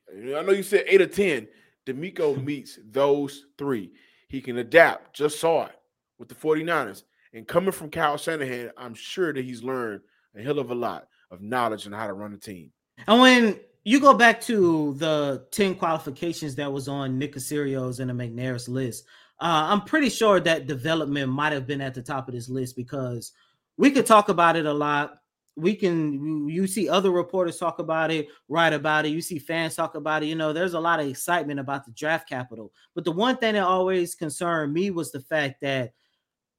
I 0.10 0.42
know 0.42 0.52
you 0.52 0.64
said 0.64 0.86
eight 0.88 1.02
or 1.02 1.08
10. 1.08 1.48
DeMeco 1.86 2.44
meets 2.46 2.80
those 2.90 3.46
three, 3.58 3.92
he 4.30 4.42
can 4.42 4.58
adapt. 4.58 5.16
Just 5.16 5.40
saw 5.40 5.66
it 5.66 5.76
with 6.18 6.30
the 6.30 6.36
49ers. 6.36 7.04
And 7.34 7.48
coming 7.48 7.72
from 7.72 7.90
Kyle 7.90 8.18
Shanahan, 8.18 8.72
I'm 8.78 8.94
sure 8.94 9.34
that 9.34 9.44
he's 9.44 9.64
learned 9.64 10.02
a 10.36 10.42
hell 10.42 10.60
of 10.60 10.72
a 10.72 10.76
lot 10.76 11.08
of 11.30 11.42
knowledge 11.42 11.86
on 11.86 11.94
how 11.94 12.08
to 12.08 12.14
run 12.14 12.34
a 12.34 12.38
team. 12.38 12.72
And 13.08 13.22
when 13.22 13.60
you 13.88 14.02
go 14.02 14.14
back 14.14 14.42
to 14.42 14.96
the 14.96 15.46
10 15.52 15.76
qualifications 15.76 16.56
that 16.56 16.74
was 16.74 16.90
on 16.90 17.18
Nick 17.18 17.34
Caserio's 17.36 18.02
and 18.02 18.10
the 18.10 18.14
McNair's 18.14 18.68
list, 18.68 19.06
uh, 19.40 19.68
I'm 19.70 19.80
pretty 19.80 20.10
sure 20.10 20.42
that 20.42 20.68
development 20.68 21.32
might 21.32 21.54
have 21.54 21.66
been 21.66 21.80
at 21.80 21.94
the 21.94 22.02
top 22.02 22.28
of 22.28 22.34
this 22.34 22.50
list 22.50 22.76
because 22.76 23.32
we 23.78 23.90
could 23.92 24.06
talk 24.06 24.28
about 24.28 24.58
it 24.58 24.66
a 24.66 24.74
lot. 24.74 25.20
We 25.56 25.74
can, 25.74 26.50
you 26.50 26.68
see 26.68 26.90
other 26.90 27.12
reporters 27.12 27.60
talk 27.60 27.80
about 27.80 28.12
it, 28.12 28.28
write 28.50 28.74
about 28.74 29.06
it. 29.06 29.14
You 29.14 29.22
see 29.22 29.40
fans 29.40 29.78
talk 29.78 29.96
about 29.96 30.22
it. 30.22 30.26
You 30.26 30.36
know, 30.36 30.52
there's 30.52 30.74
a 30.74 30.82
lot 30.82 31.00
of 31.00 31.08
excitement 31.08 31.62
about 31.62 31.86
the 31.86 31.92
draft 31.92 32.28
capital. 32.28 32.74
But 32.94 33.06
the 33.06 33.14
one 33.14 33.38
thing 33.38 33.54
that 33.54 33.64
always 33.64 34.16
concerned 34.16 34.74
me 34.74 34.92
was 34.92 35.14
the 35.14 35.22
fact 35.22 35.62
that 35.62 35.94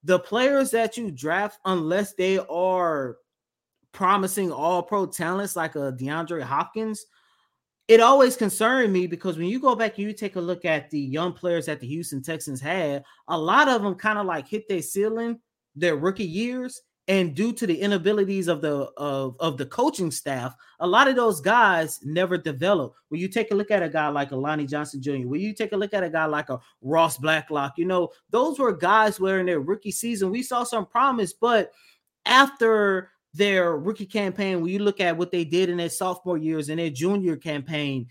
the 0.03 0.19
players 0.19 0.71
that 0.71 0.97
you 0.97 1.11
draft, 1.11 1.59
unless 1.67 2.15
they 2.15 2.39
are 2.39 3.19
promising 3.93 4.51
all 4.51 4.83
pro 4.83 5.05
talents 5.05 5.57
like 5.57 5.75
a 5.75 5.93
DeAndre 5.93 6.41
Hopkins, 6.41 7.05
it 7.89 8.01
always 8.01 8.37
concerned 8.37 8.93
me 8.93 9.07
because 9.07 9.39
when 9.39 9.49
you 9.49 9.59
go 9.59 9.75
back 9.75 9.97
and 9.97 10.07
you 10.07 10.13
take 10.13 10.37
a 10.37 10.41
look 10.41 10.67
at 10.67 10.91
the 10.91 11.01
young 11.01 11.33
players 11.33 11.67
that 11.67 11.81
the 11.81 11.87
Houston 11.87 12.23
Texans 12.23 12.61
had, 12.61 13.03
a 13.29 13.39
lot 13.39 13.69
of 13.69 13.83
them 13.83 13.95
kind 13.95 14.19
of 14.19 14.27
like 14.27 14.47
hit 14.47 14.69
their 14.69 14.83
ceiling 14.83 15.41
their 15.75 15.97
rookie 15.97 16.25
years. 16.25 16.83
And 17.07 17.35
due 17.35 17.55
to 17.55 17.67
the 17.67 17.81
inabilities 17.81 18.49
of 18.49 18.61
the 18.61 18.91
of, 18.99 19.35
of 19.41 19.57
the 19.57 19.65
coaching 19.65 20.11
staff, 20.11 20.55
a 20.81 20.87
lot 20.87 21.09
of 21.09 21.17
those 21.17 21.41
guys 21.41 22.01
never 22.05 22.37
develop. 22.37 22.93
When 23.09 23.19
you 23.19 23.29
take 23.29 23.51
a 23.51 23.55
look 23.55 23.71
at 23.71 23.83
a 23.83 23.89
guy 23.89 24.09
like 24.09 24.33
a 24.33 24.37
Lonnie 24.37 24.67
Johnson 24.67 25.01
Jr., 25.01 25.27
when 25.27 25.41
you 25.41 25.55
take 25.55 25.73
a 25.73 25.77
look 25.77 25.95
at 25.95 26.05
a 26.05 26.11
guy 26.11 26.27
like 26.27 26.51
a 26.51 26.61
Ross 26.83 27.17
Blacklock, 27.17 27.79
you 27.79 27.87
know, 27.87 28.11
those 28.29 28.59
were 28.59 28.77
guys 28.77 29.19
where 29.19 29.41
in 29.41 29.47
their 29.47 29.61
rookie 29.61 29.91
season 29.91 30.31
we 30.31 30.43
saw 30.43 30.65
some 30.65 30.85
promise, 30.85 31.33
but 31.33 31.73
after 32.27 33.11
their 33.35 33.77
rookie 33.77 34.07
campaign, 34.07 34.61
when 34.61 34.73
you 34.73 34.79
look 34.79 35.01
at 35.01 35.17
what 35.17 35.31
they 35.31 35.45
did 35.45 35.69
in 35.69 35.77
their 35.77 35.89
sophomore 35.89 36.39
years 36.39 36.69
and 36.69 36.79
their 36.79 36.91
junior 36.91 37.37
campaign, 37.37 38.07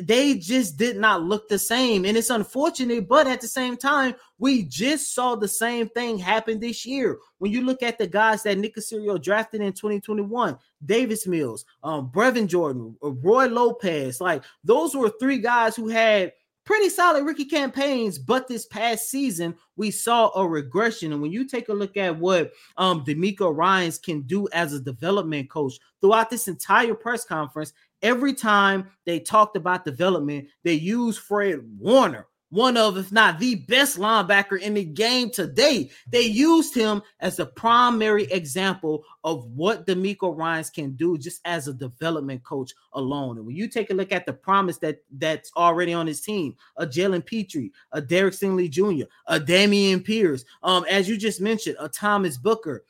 they 0.00 0.34
just 0.34 0.78
did 0.78 0.96
not 0.96 1.22
look 1.22 1.48
the 1.48 1.58
same. 1.58 2.04
And 2.04 2.16
it's 2.16 2.30
unfortunate, 2.30 3.06
but 3.08 3.26
at 3.26 3.40
the 3.40 3.48
same 3.48 3.76
time, 3.76 4.14
we 4.38 4.62
just 4.62 5.14
saw 5.14 5.36
the 5.36 5.48
same 5.48 5.88
thing 5.90 6.18
happen 6.18 6.60
this 6.60 6.86
year. 6.86 7.18
When 7.38 7.52
you 7.52 7.62
look 7.62 7.82
at 7.82 7.98
the 7.98 8.06
guys 8.06 8.42
that 8.44 8.58
Nick 8.58 8.76
Caserio 8.76 9.22
drafted 9.22 9.60
in 9.60 9.72
2021, 9.72 10.56
Davis 10.84 11.26
Mills, 11.26 11.66
um, 11.82 12.10
Brevin 12.10 12.46
Jordan, 12.46 12.96
Roy 13.02 13.46
Lopez, 13.46 14.20
like 14.20 14.42
those 14.64 14.94
were 14.94 15.12
three 15.20 15.38
guys 15.38 15.76
who 15.76 15.88
had 15.88 16.32
pretty 16.64 16.88
solid 16.88 17.24
rookie 17.24 17.44
campaigns, 17.44 18.18
but 18.18 18.48
this 18.48 18.66
past 18.66 19.10
season 19.10 19.54
we 19.76 19.90
saw 19.90 20.30
a 20.36 20.46
regression. 20.46 21.12
And 21.12 21.20
when 21.20 21.32
you 21.32 21.46
take 21.46 21.68
a 21.68 21.74
look 21.74 21.96
at 21.96 22.18
what 22.18 22.52
um 22.76 23.04
DeMeco 23.04 23.54
Ryans 23.54 23.98
can 23.98 24.22
do 24.22 24.48
as 24.52 24.72
a 24.72 24.80
development 24.80 25.50
coach 25.50 25.74
throughout 26.00 26.30
this 26.30 26.48
entire 26.48 26.94
press 26.94 27.24
conference, 27.24 27.72
every 28.02 28.34
time 28.34 28.88
they 29.04 29.20
talked 29.20 29.56
about 29.56 29.84
development, 29.84 30.48
they 30.62 30.74
used 30.74 31.20
Fred 31.20 31.60
Warner 31.78 32.26
one 32.52 32.76
of, 32.76 32.98
if 32.98 33.10
not 33.10 33.38
the 33.38 33.54
best 33.54 33.98
linebacker 33.98 34.60
in 34.60 34.74
the 34.74 34.84
game 34.84 35.30
today. 35.30 35.90
They 36.10 36.20
used 36.20 36.74
him 36.74 37.02
as 37.20 37.36
the 37.36 37.46
primary 37.46 38.24
example 38.24 39.04
of 39.24 39.46
what 39.46 39.86
DeMeco 39.86 40.36
Ryans 40.36 40.68
can 40.68 40.92
do 40.92 41.16
just 41.16 41.40
as 41.46 41.66
a 41.66 41.72
development 41.72 42.44
coach 42.44 42.74
alone. 42.92 43.38
And 43.38 43.46
when 43.46 43.56
you 43.56 43.68
take 43.68 43.90
a 43.90 43.94
look 43.94 44.12
at 44.12 44.26
the 44.26 44.34
promise 44.34 44.76
that 44.78 44.98
that's 45.12 45.50
already 45.56 45.94
on 45.94 46.06
his 46.06 46.20
team, 46.20 46.54
a 46.76 46.86
Jalen 46.86 47.24
Pitre, 47.24 47.70
a 47.92 48.02
Derek 48.02 48.34
Stingley 48.34 48.68
Jr., 48.68 49.06
a 49.28 49.40
Dameon 49.40 50.04
Pierce, 50.04 50.44
um, 50.62 50.84
as 50.90 51.08
you 51.08 51.16
just 51.16 51.40
mentioned, 51.40 51.76
a 51.80 51.88
Thomas 51.88 52.36
Booker, 52.36 52.84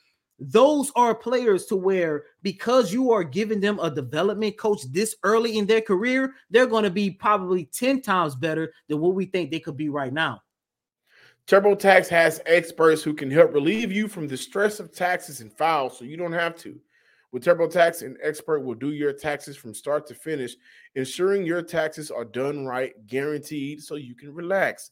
those 0.51 0.91
are 0.97 1.15
players 1.15 1.67
to 1.67 1.77
where 1.77 2.25
because 2.43 2.93
you 2.93 3.13
are 3.13 3.25
giving 3.25 3.61
them 3.61 3.79
a 3.81 3.91
development 3.91 4.59
coach 4.59 4.83
this 4.91 5.15
early 5.23 5.59
in 5.59 5.67
their 5.67 5.81
career, 5.81 6.35
they're 6.51 6.67
going 6.67 6.85
to 6.85 6.91
be 6.91 7.11
probably 7.11 7.67
10 7.67 8.03
times 8.03 8.35
better 8.35 8.73
than 8.89 9.01
what 9.01 9.15
we 9.15 9.27
think 9.27 9.51
they 9.51 9.61
could 9.61 9.77
be 9.77 9.89
right 9.89 10.13
now. 10.13 10.43
TurboTax 11.47 12.09
has 12.09 12.41
experts 12.47 13.03
who 13.03 13.15
can 13.15 13.31
help 13.31 13.53
relieve 13.53 13.93
you 13.93 14.09
from 14.09 14.29
the 14.29 14.37
stress 14.37 14.81
of 14.81 14.93
taxes 14.93 15.41
and 15.41 15.53
files 15.53 15.99
so 15.99 16.05
you 16.05 16.17
don't 16.17 16.33
have 16.33 16.57
to. 16.57 16.79
With 17.33 17.45
TurboTax, 17.45 18.03
an 18.03 18.17
expert 18.23 18.61
will 18.61 18.75
do 18.75 18.93
your 18.93 19.13
taxes 19.13 19.57
from 19.57 19.75
start 19.75 20.07
to 20.09 20.15
finish, 20.15 20.55
ensuring 20.95 21.47
your 21.47 21.63
taxes 21.63 22.11
are 22.11 22.25
done 22.25 22.67
right, 22.67 22.93
guaranteed, 23.07 23.83
so 23.83 23.97
you 23.97 24.15
can 24.15 24.35
relax. 24.35 24.91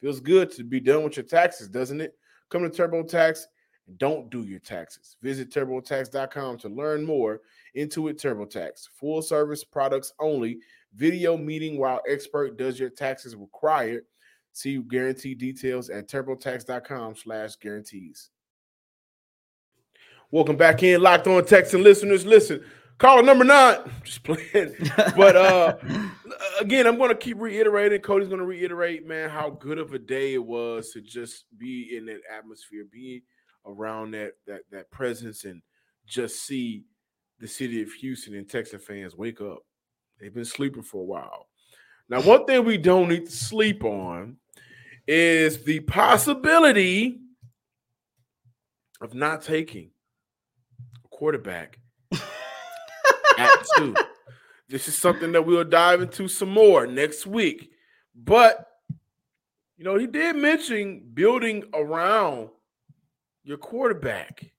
Feels 0.00 0.20
good 0.20 0.50
to 0.52 0.64
be 0.64 0.80
done 0.80 1.04
with 1.04 1.16
your 1.16 1.24
taxes, 1.24 1.68
doesn't 1.68 2.00
it? 2.00 2.14
Come 2.50 2.68
to 2.68 2.70
TurboTax 2.70 3.44
don't 3.96 4.30
do 4.30 4.42
your 4.42 4.58
taxes. 4.58 5.16
Visit 5.22 5.50
TurboTax.com 5.50 6.58
to 6.58 6.68
learn 6.68 7.04
more. 7.04 7.40
Intuit 7.76 8.20
TurboTax, 8.20 8.88
full 8.98 9.22
service 9.22 9.62
products 9.62 10.12
only. 10.18 10.58
Video 10.94 11.36
meeting 11.36 11.78
while 11.78 12.00
expert 12.08 12.56
does 12.56 12.80
your 12.80 12.90
taxes 12.90 13.36
required. 13.36 14.04
See 14.52 14.78
guarantee 14.78 15.34
details 15.34 15.90
at 15.90 16.08
TurboTax.com/slash 16.08 17.56
guarantees. 17.56 18.30
Welcome 20.30 20.56
back 20.56 20.82
in, 20.82 21.02
locked 21.02 21.28
on 21.28 21.44
Texan 21.44 21.84
listeners. 21.84 22.26
Listen, 22.26 22.64
call 22.98 23.22
number 23.22 23.44
nine. 23.44 23.78
Just 24.04 24.24
playing, 24.24 24.74
but 25.16 25.36
uh, 25.36 25.76
again, 26.60 26.86
I'm 26.86 26.96
going 26.96 27.10
to 27.10 27.14
keep 27.14 27.40
reiterating. 27.40 28.00
Coty's 28.00 28.28
going 28.28 28.40
to 28.40 28.46
reiterate, 28.46 29.06
man, 29.06 29.30
how 29.30 29.50
good 29.50 29.78
of 29.78 29.92
a 29.92 29.98
day 29.98 30.34
it 30.34 30.44
was 30.44 30.90
to 30.92 31.00
just 31.00 31.44
be 31.56 31.96
in 31.96 32.06
that 32.06 32.22
atmosphere, 32.34 32.84
be 32.90 33.22
around 33.66 34.12
that 34.12 34.32
that 34.46 34.62
that 34.70 34.90
presence 34.90 35.44
and 35.44 35.62
just 36.06 36.46
see 36.46 36.84
the 37.38 37.48
city 37.48 37.82
of 37.82 37.92
Houston 37.92 38.34
and 38.34 38.48
Texas 38.48 38.84
fans 38.84 39.16
wake 39.16 39.40
up. 39.40 39.58
They've 40.18 40.32
been 40.32 40.44
sleeping 40.44 40.82
for 40.82 41.02
a 41.02 41.04
while. 41.04 41.48
Now, 42.08 42.22
one 42.22 42.46
thing 42.46 42.64
we 42.64 42.78
don't 42.78 43.08
need 43.08 43.26
to 43.26 43.32
sleep 43.32 43.84
on 43.84 44.36
is 45.06 45.64
the 45.64 45.80
possibility 45.80 47.20
of 49.00 49.14
not 49.14 49.42
taking 49.42 49.90
a 51.04 51.08
quarterback 51.08 51.78
at 53.38 53.66
two. 53.76 53.94
This 54.68 54.88
is 54.88 54.94
something 54.94 55.32
that 55.32 55.44
we'll 55.44 55.64
dive 55.64 56.00
into 56.00 56.28
some 56.28 56.50
more 56.50 56.86
next 56.86 57.26
week. 57.26 57.70
But 58.14 58.66
you 59.76 59.84
know, 59.84 59.98
he 59.98 60.06
did 60.06 60.36
mention 60.36 61.02
building 61.12 61.64
around 61.74 62.48
your 63.46 63.58
quarterback, 63.58 64.50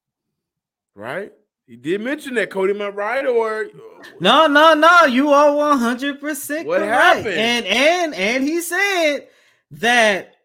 right? 0.95 1.33
He 1.67 1.75
did 1.75 1.99
mention 1.99 2.33
that 2.35 2.49
Coty, 2.49 2.69
am 2.69 2.81
I 2.81 2.87
right? 2.87 3.25
Or 3.25 3.67
no, 4.21 4.47
no, 4.47 4.73
no, 4.73 5.03
you 5.03 5.31
are 5.33 5.53
one 5.53 5.77
hundred 5.77 6.21
percent 6.21 6.65
correct. 6.65 6.85
Happened? 6.85 7.27
And 7.27 7.65
and 7.65 8.15
and 8.15 8.43
he 8.45 8.61
said 8.61 9.27
that 9.71 10.35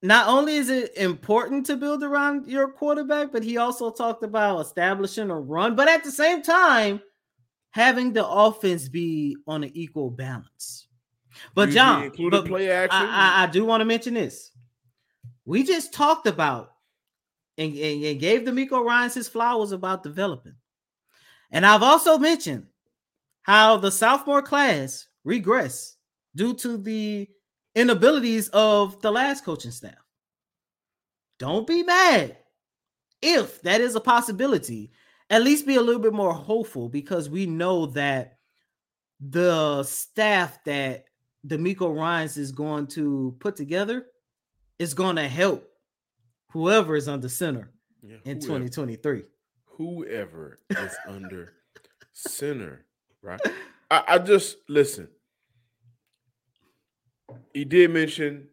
not 0.00 0.28
only 0.28 0.56
is 0.56 0.70
it 0.70 0.96
important 0.96 1.66
to 1.66 1.76
build 1.76 2.02
around 2.02 2.48
your 2.48 2.68
quarterback, 2.68 3.32
but 3.32 3.42
he 3.42 3.58
also 3.58 3.90
talked 3.90 4.22
about 4.22 4.60
establishing 4.60 5.30
a 5.30 5.38
run, 5.38 5.76
but 5.76 5.88
at 5.88 6.02
the 6.02 6.10
same 6.10 6.40
time, 6.40 7.02
having 7.70 8.14
the 8.14 8.26
offense 8.26 8.88
be 8.88 9.36
on 9.46 9.62
an 9.62 9.70
equal 9.74 10.10
balance. 10.10 10.88
But 11.54 11.68
John, 11.68 12.10
but 12.30 12.46
play 12.46 12.70
action. 12.70 12.98
I, 12.98 13.40
I, 13.40 13.42
I 13.42 13.46
do 13.48 13.66
want 13.66 13.82
to 13.82 13.84
mention 13.84 14.14
this. 14.14 14.52
We 15.44 15.64
just 15.64 15.92
talked 15.92 16.26
about 16.26 16.72
and, 17.58 17.72
and, 17.74 18.04
and 18.04 18.20
gave 18.20 18.42
DeMeco 18.42 18.84
Ryans 18.84 19.14
his 19.14 19.28
flowers 19.28 19.72
about 19.72 20.02
developing. 20.02 20.54
And 21.50 21.64
I've 21.64 21.82
also 21.82 22.18
mentioned 22.18 22.66
how 23.42 23.76
the 23.76 23.90
sophomore 23.90 24.42
class 24.42 25.06
regressed 25.26 25.94
due 26.34 26.54
to 26.54 26.76
the 26.76 27.28
inabilities 27.74 28.48
of 28.48 29.00
the 29.00 29.10
last 29.10 29.44
coaching 29.44 29.70
staff. 29.70 29.94
Don't 31.38 31.66
be 31.66 31.82
mad 31.82 32.36
if 33.22 33.60
that 33.62 33.80
is 33.80 33.94
a 33.94 34.00
possibility. 34.00 34.90
At 35.28 35.42
least 35.42 35.66
be 35.66 35.76
a 35.76 35.82
little 35.82 36.00
bit 36.00 36.12
more 36.12 36.32
hopeful 36.32 36.88
because 36.88 37.28
we 37.28 37.46
know 37.46 37.86
that 37.86 38.38
the 39.20 39.82
staff 39.82 40.62
that 40.64 41.04
DeMeco 41.46 41.94
Ryans 41.94 42.36
is 42.36 42.52
going 42.52 42.86
to 42.88 43.36
put 43.40 43.56
together 43.56 44.06
is 44.78 44.94
going 44.94 45.16
to 45.16 45.26
help 45.28 45.68
whoever 46.56 46.96
is 46.96 47.06
under 47.06 47.28
center 47.28 47.70
yeah, 48.02 48.16
in 48.24 48.40
2023. 48.40 49.24
Whoever 49.66 50.58
is 50.70 50.96
under 51.08 51.52
center, 52.12 52.86
right? 53.20 53.40
I, 53.90 54.02
I 54.08 54.18
just 54.18 54.56
listen. 54.68 55.08
He 57.52 57.64
did 57.64 57.90
mention, 57.90 58.48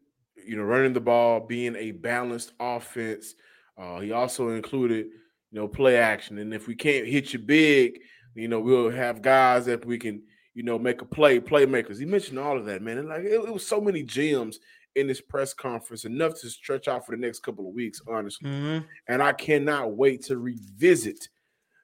you 0.45 0.57
know, 0.57 0.63
running 0.63 0.93
the 0.93 0.99
ball, 0.99 1.39
being 1.39 1.75
a 1.77 1.91
balanced 1.91 2.51
offense. 2.59 3.35
Uh, 3.77 3.99
he 3.99 4.11
also 4.11 4.49
included, 4.49 5.05
you 5.51 5.59
know, 5.59 5.67
play 5.67 5.97
action. 5.97 6.39
And 6.39 6.53
if 6.53 6.67
we 6.67 6.75
can't 6.75 7.07
hit 7.07 7.31
you 7.31 7.39
big, 7.39 7.99
you 8.35 8.49
know, 8.49 8.59
we'll 8.59 8.89
have 8.89 9.21
guys 9.21 9.65
that 9.65 9.85
we 9.85 9.97
can, 9.97 10.23
you 10.53 10.63
know, 10.63 10.77
make 10.77 11.01
a 11.01 11.05
play, 11.05 11.39
playmakers. 11.39 11.99
He 11.99 12.05
mentioned 12.05 12.39
all 12.39 12.57
of 12.57 12.65
that, 12.65 12.81
man. 12.81 12.97
And 12.97 13.07
like 13.07 13.23
it, 13.23 13.33
it 13.33 13.53
was 13.53 13.65
so 13.65 13.79
many 13.79 14.03
gems 14.03 14.59
in 14.95 15.07
this 15.07 15.21
press 15.21 15.53
conference, 15.53 16.05
enough 16.05 16.39
to 16.41 16.49
stretch 16.49 16.87
out 16.87 17.05
for 17.05 17.15
the 17.15 17.21
next 17.21 17.39
couple 17.39 17.67
of 17.67 17.73
weeks, 17.73 18.01
honestly. 18.07 18.49
Mhm. 18.49 18.87
And 19.07 19.23
I 19.23 19.33
cannot 19.33 19.93
wait 19.95 20.21
to 20.25 20.37
revisit 20.37 21.29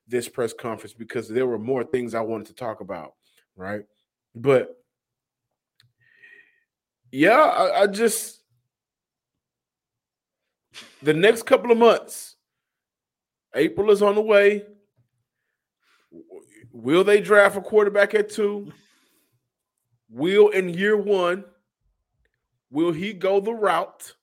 this 0.07 0.27
press 0.27 0.53
conference 0.53 0.93
because 0.93 1.27
there 1.27 1.47
were 1.47 1.59
more 1.59 1.83
things 1.83 2.13
I 2.13 2.21
wanted 2.21 2.47
to 2.47 2.53
talk 2.53 2.81
about, 2.81 3.15
right? 3.55 3.85
But 4.35 4.75
yeah, 7.11 7.37
I, 7.37 7.81
I 7.81 7.87
just 7.87 8.43
the 11.01 11.13
next 11.13 11.43
couple 11.43 11.71
of 11.71 11.77
months, 11.77 12.35
April 13.55 13.89
is 13.91 14.01
on 14.01 14.15
the 14.15 14.21
way. 14.21 14.65
Will 16.71 17.03
they 17.03 17.19
draft 17.21 17.57
a 17.57 17.61
quarterback 17.61 18.13
at 18.13 18.29
two? 18.29 18.71
Will 20.09 20.49
in 20.49 20.69
year 20.69 20.97
one, 20.97 21.43
will 22.71 22.91
he 22.91 23.13
go 23.13 23.39
the 23.39 23.53
route 23.53 24.13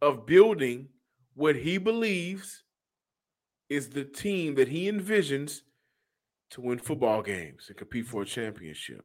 of 0.00 0.26
building 0.26 0.88
what 1.34 1.56
he 1.56 1.78
believes 1.78 2.64
is 3.68 3.88
the 3.88 4.04
team 4.04 4.54
that 4.56 4.68
he 4.68 4.90
envisions 4.90 5.60
to 6.50 6.60
win 6.60 6.78
football 6.78 7.22
games 7.22 7.66
and 7.68 7.76
compete 7.76 8.06
for 8.06 8.22
a 8.22 8.26
championship? 8.26 9.04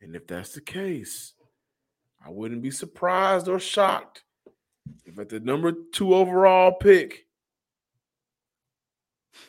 And 0.00 0.14
if 0.16 0.26
that's 0.26 0.52
the 0.52 0.60
case, 0.60 1.34
I 2.24 2.30
wouldn't 2.30 2.62
be 2.62 2.70
surprised 2.70 3.48
or 3.48 3.58
shocked 3.58 4.24
if 5.04 5.18
at 5.18 5.28
the 5.28 5.40
number 5.40 5.72
two 5.92 6.14
overall 6.14 6.72
pick, 6.72 7.26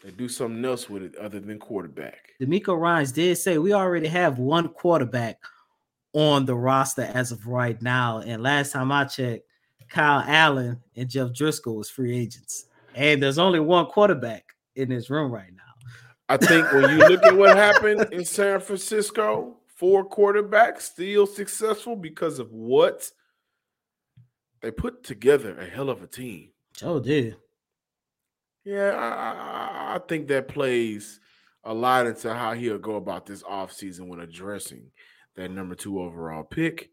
they 0.03 0.12
do 0.12 0.29
something 0.29 0.63
else 0.63 0.89
with 0.89 1.03
it 1.03 1.15
other 1.15 1.39
than 1.39 1.60
quarterback. 1.60 2.34
DeMeco 2.41 2.79
Ryan's 2.79 3.12
did 3.12 3.38
say 3.38 3.58
we 3.58 3.73
already 3.73 4.08
have 4.08 4.39
one 4.39 4.69
quarterback 4.69 5.39
on 6.13 6.45
the 6.45 6.56
roster 6.56 7.02
as 7.02 7.32
of 7.32 7.47
right 7.47 7.82
now. 7.82 8.19
And 8.19 8.41
last 8.41 8.71
time 8.71 8.91
I 8.91 9.06
checked, 9.06 9.45
Kyle 9.89 10.23
Allen 10.26 10.82
and 10.95 11.10
Jeff 11.10 11.30
Driskel 11.30 11.76
was 11.76 11.89
free 11.89 12.17
agents. 12.17 12.65
And 12.95 13.21
there's 13.21 13.39
only 13.39 13.60
one 13.60 13.88
quarterback 13.88 14.56
in 14.76 14.89
this 14.89 15.10
room 15.10 15.32
right 15.32 15.52
now. 15.52 15.63
I 16.30 16.38
think 16.38 16.71
when 16.71 16.89
you 16.89 16.97
look 16.97 17.23
at 17.23 17.36
what 17.36 17.58
happened 17.58 18.13
in 18.13 18.26
San 18.26 18.60
Francisco, 18.60 19.58
four 19.67 20.08
quarterbacks 20.08 20.82
still 20.82 21.28
successful 21.28 21.95
because 21.95 22.39
of 22.39 22.52
what 22.52 23.12
they 24.62 24.71
put 24.71 25.04
together 25.04 25.58
a 25.60 25.65
hell 25.65 25.89
of 25.89 26.02
a 26.02 26.08
team. 26.08 26.49
Joe 26.76 26.99
did. 26.99 27.36
Yeah, 28.63 28.91
I, 28.91 29.91
I, 29.91 29.95
I 29.95 29.99
think 30.08 30.28
that 30.30 30.47
plays 30.47 31.19
a 31.65 31.73
lot 31.73 32.08
into 32.08 32.34
how 32.34 32.54
he'll 32.54 32.78
go 32.78 32.95
about 32.95 33.26
this 33.26 33.43
offseason 33.43 34.08
when 34.08 34.21
addressing 34.21 34.89
that 35.36 35.52
number 35.52 35.76
two 35.76 36.00
overall 36.00 36.43
pick. 36.43 36.89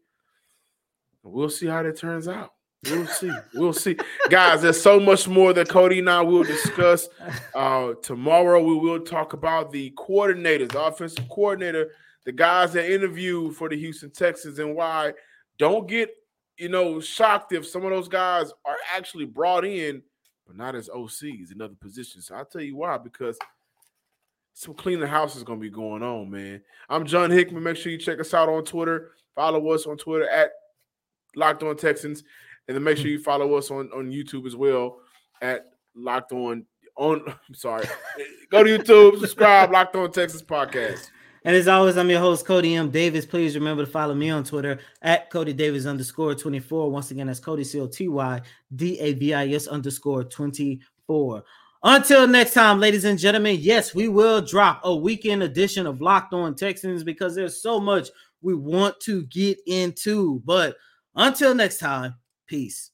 We'll 1.23 1.49
see 1.49 1.67
how 1.67 1.83
that 1.83 1.97
turns 1.97 2.27
out. 2.27 2.53
We'll 2.89 3.05
see. 3.05 3.31
We'll 3.53 3.73
see. 3.73 3.95
Guys, 4.29 4.63
there's 4.63 4.81
so 4.81 4.99
much 4.99 5.27
more 5.27 5.53
that 5.53 5.67
Coty 5.67 5.99
and 5.99 6.09
I 6.09 6.21
will 6.21 6.43
discuss. 6.43 7.07
Uh, 7.53 7.93
tomorrow, 8.01 8.63
we 8.63 8.75
will 8.75 9.01
talk 9.01 9.33
about 9.33 9.71
the 9.71 9.91
coordinators, 9.91 10.71
the 10.71 10.81
offensive 10.81 11.29
coordinator, 11.29 11.91
the 12.25 12.31
guys 12.31 12.73
that 12.73 12.91
interviewed 12.91 13.55
for 13.55 13.69
the 13.69 13.77
Houston 13.77 14.09
Texans, 14.09 14.57
and 14.57 14.75
why. 14.75 15.13
Don't 15.59 15.87
get, 15.87 16.09
you 16.57 16.69
know, 16.69 16.99
shocked 16.99 17.53
if 17.53 17.67
some 17.67 17.83
of 17.83 17.91
those 17.91 18.07
guys 18.07 18.51
are 18.65 18.77
actually 18.95 19.25
brought 19.25 19.63
in, 19.63 20.01
but 20.47 20.55
not 20.55 20.73
as 20.73 20.89
OCs 20.89 21.51
in 21.51 21.61
other 21.61 21.75
positions. 21.79 22.27
So 22.27 22.35
I'll 22.35 22.45
tell 22.45 22.61
you 22.61 22.77
why, 22.77 22.97
because 22.97 23.37
some 24.53 24.73
cleaning 24.73 25.07
house 25.07 25.35
is 25.35 25.43
going 25.43 25.59
to 25.59 25.63
be 25.63 25.69
going 25.69 26.03
on, 26.03 26.29
man. 26.29 26.61
I'm 26.89 27.05
John 27.05 27.31
Hickman. 27.31 27.63
Make 27.63 27.77
sure 27.77 27.91
you 27.91 27.97
check 27.97 28.19
us 28.19 28.33
out 28.33 28.49
on 28.49 28.63
Twitter. 28.63 29.11
Follow 29.35 29.69
us 29.71 29.85
on 29.85 29.97
Twitter 29.97 30.29
at 30.29 30.51
Locked 31.35 31.63
On 31.63 31.75
Texans, 31.75 32.23
and 32.67 32.75
then 32.75 32.83
make 32.83 32.97
sure 32.97 33.05
hmm. 33.05 33.13
you 33.13 33.19
follow 33.19 33.53
us 33.55 33.71
on 33.71 33.89
on 33.93 34.11
YouTube 34.11 34.45
as 34.45 34.55
well 34.55 34.99
at 35.41 35.67
Locked 35.95 36.33
On. 36.33 36.65
On, 36.97 37.23
I'm 37.27 37.53
sorry. 37.55 37.87
Go 38.51 38.63
to 38.63 38.77
YouTube, 38.77 39.19
subscribe, 39.19 39.71
Locked 39.71 39.95
On 39.95 40.11
Texans 40.11 40.43
podcast. 40.43 41.09
And 41.43 41.55
as 41.55 41.67
always, 41.67 41.97
I'm 41.97 42.09
your 42.09 42.19
host, 42.19 42.45
Coty 42.45 42.77
M. 42.77 42.91
Davis. 42.91 43.25
Please 43.25 43.55
remember 43.55 43.83
to 43.83 43.91
follow 43.91 44.13
me 44.13 44.29
on 44.29 44.43
Twitter 44.43 44.77
at 45.01 45.31
Coty 45.31 45.55
Davis 45.55 45.87
underscore 45.87 46.35
24. 46.35 46.91
Once 46.91 47.09
again, 47.09 47.27
that's 47.27 47.39
Coty 47.39 47.65
C 47.65 47.79
O 47.79 47.87
T 47.87 48.07
Y 48.07 48.41
D 48.75 48.99
A 48.99 49.13
V 49.13 49.33
I 49.33 49.47
S 49.47 49.65
underscore 49.65 50.23
24. 50.23 51.43
Until 51.83 52.27
next 52.27 52.53
time, 52.53 52.79
ladies 52.79 53.05
and 53.05 53.17
gentlemen, 53.17 53.57
yes, 53.59 53.95
we 53.95 54.07
will 54.07 54.39
drop 54.39 54.81
a 54.83 54.95
weekend 54.95 55.41
edition 55.41 55.87
of 55.87 55.99
Locked 55.99 56.31
On 56.31 56.53
Texans 56.53 57.03
because 57.03 57.33
there's 57.33 57.61
so 57.61 57.79
much 57.79 58.09
we 58.41 58.53
want 58.53 58.99
to 59.01 59.23
get 59.23 59.57
into. 59.65 60.43
But 60.45 60.75
until 61.15 61.55
next 61.55 61.79
time, 61.79 62.15
peace. 62.45 62.90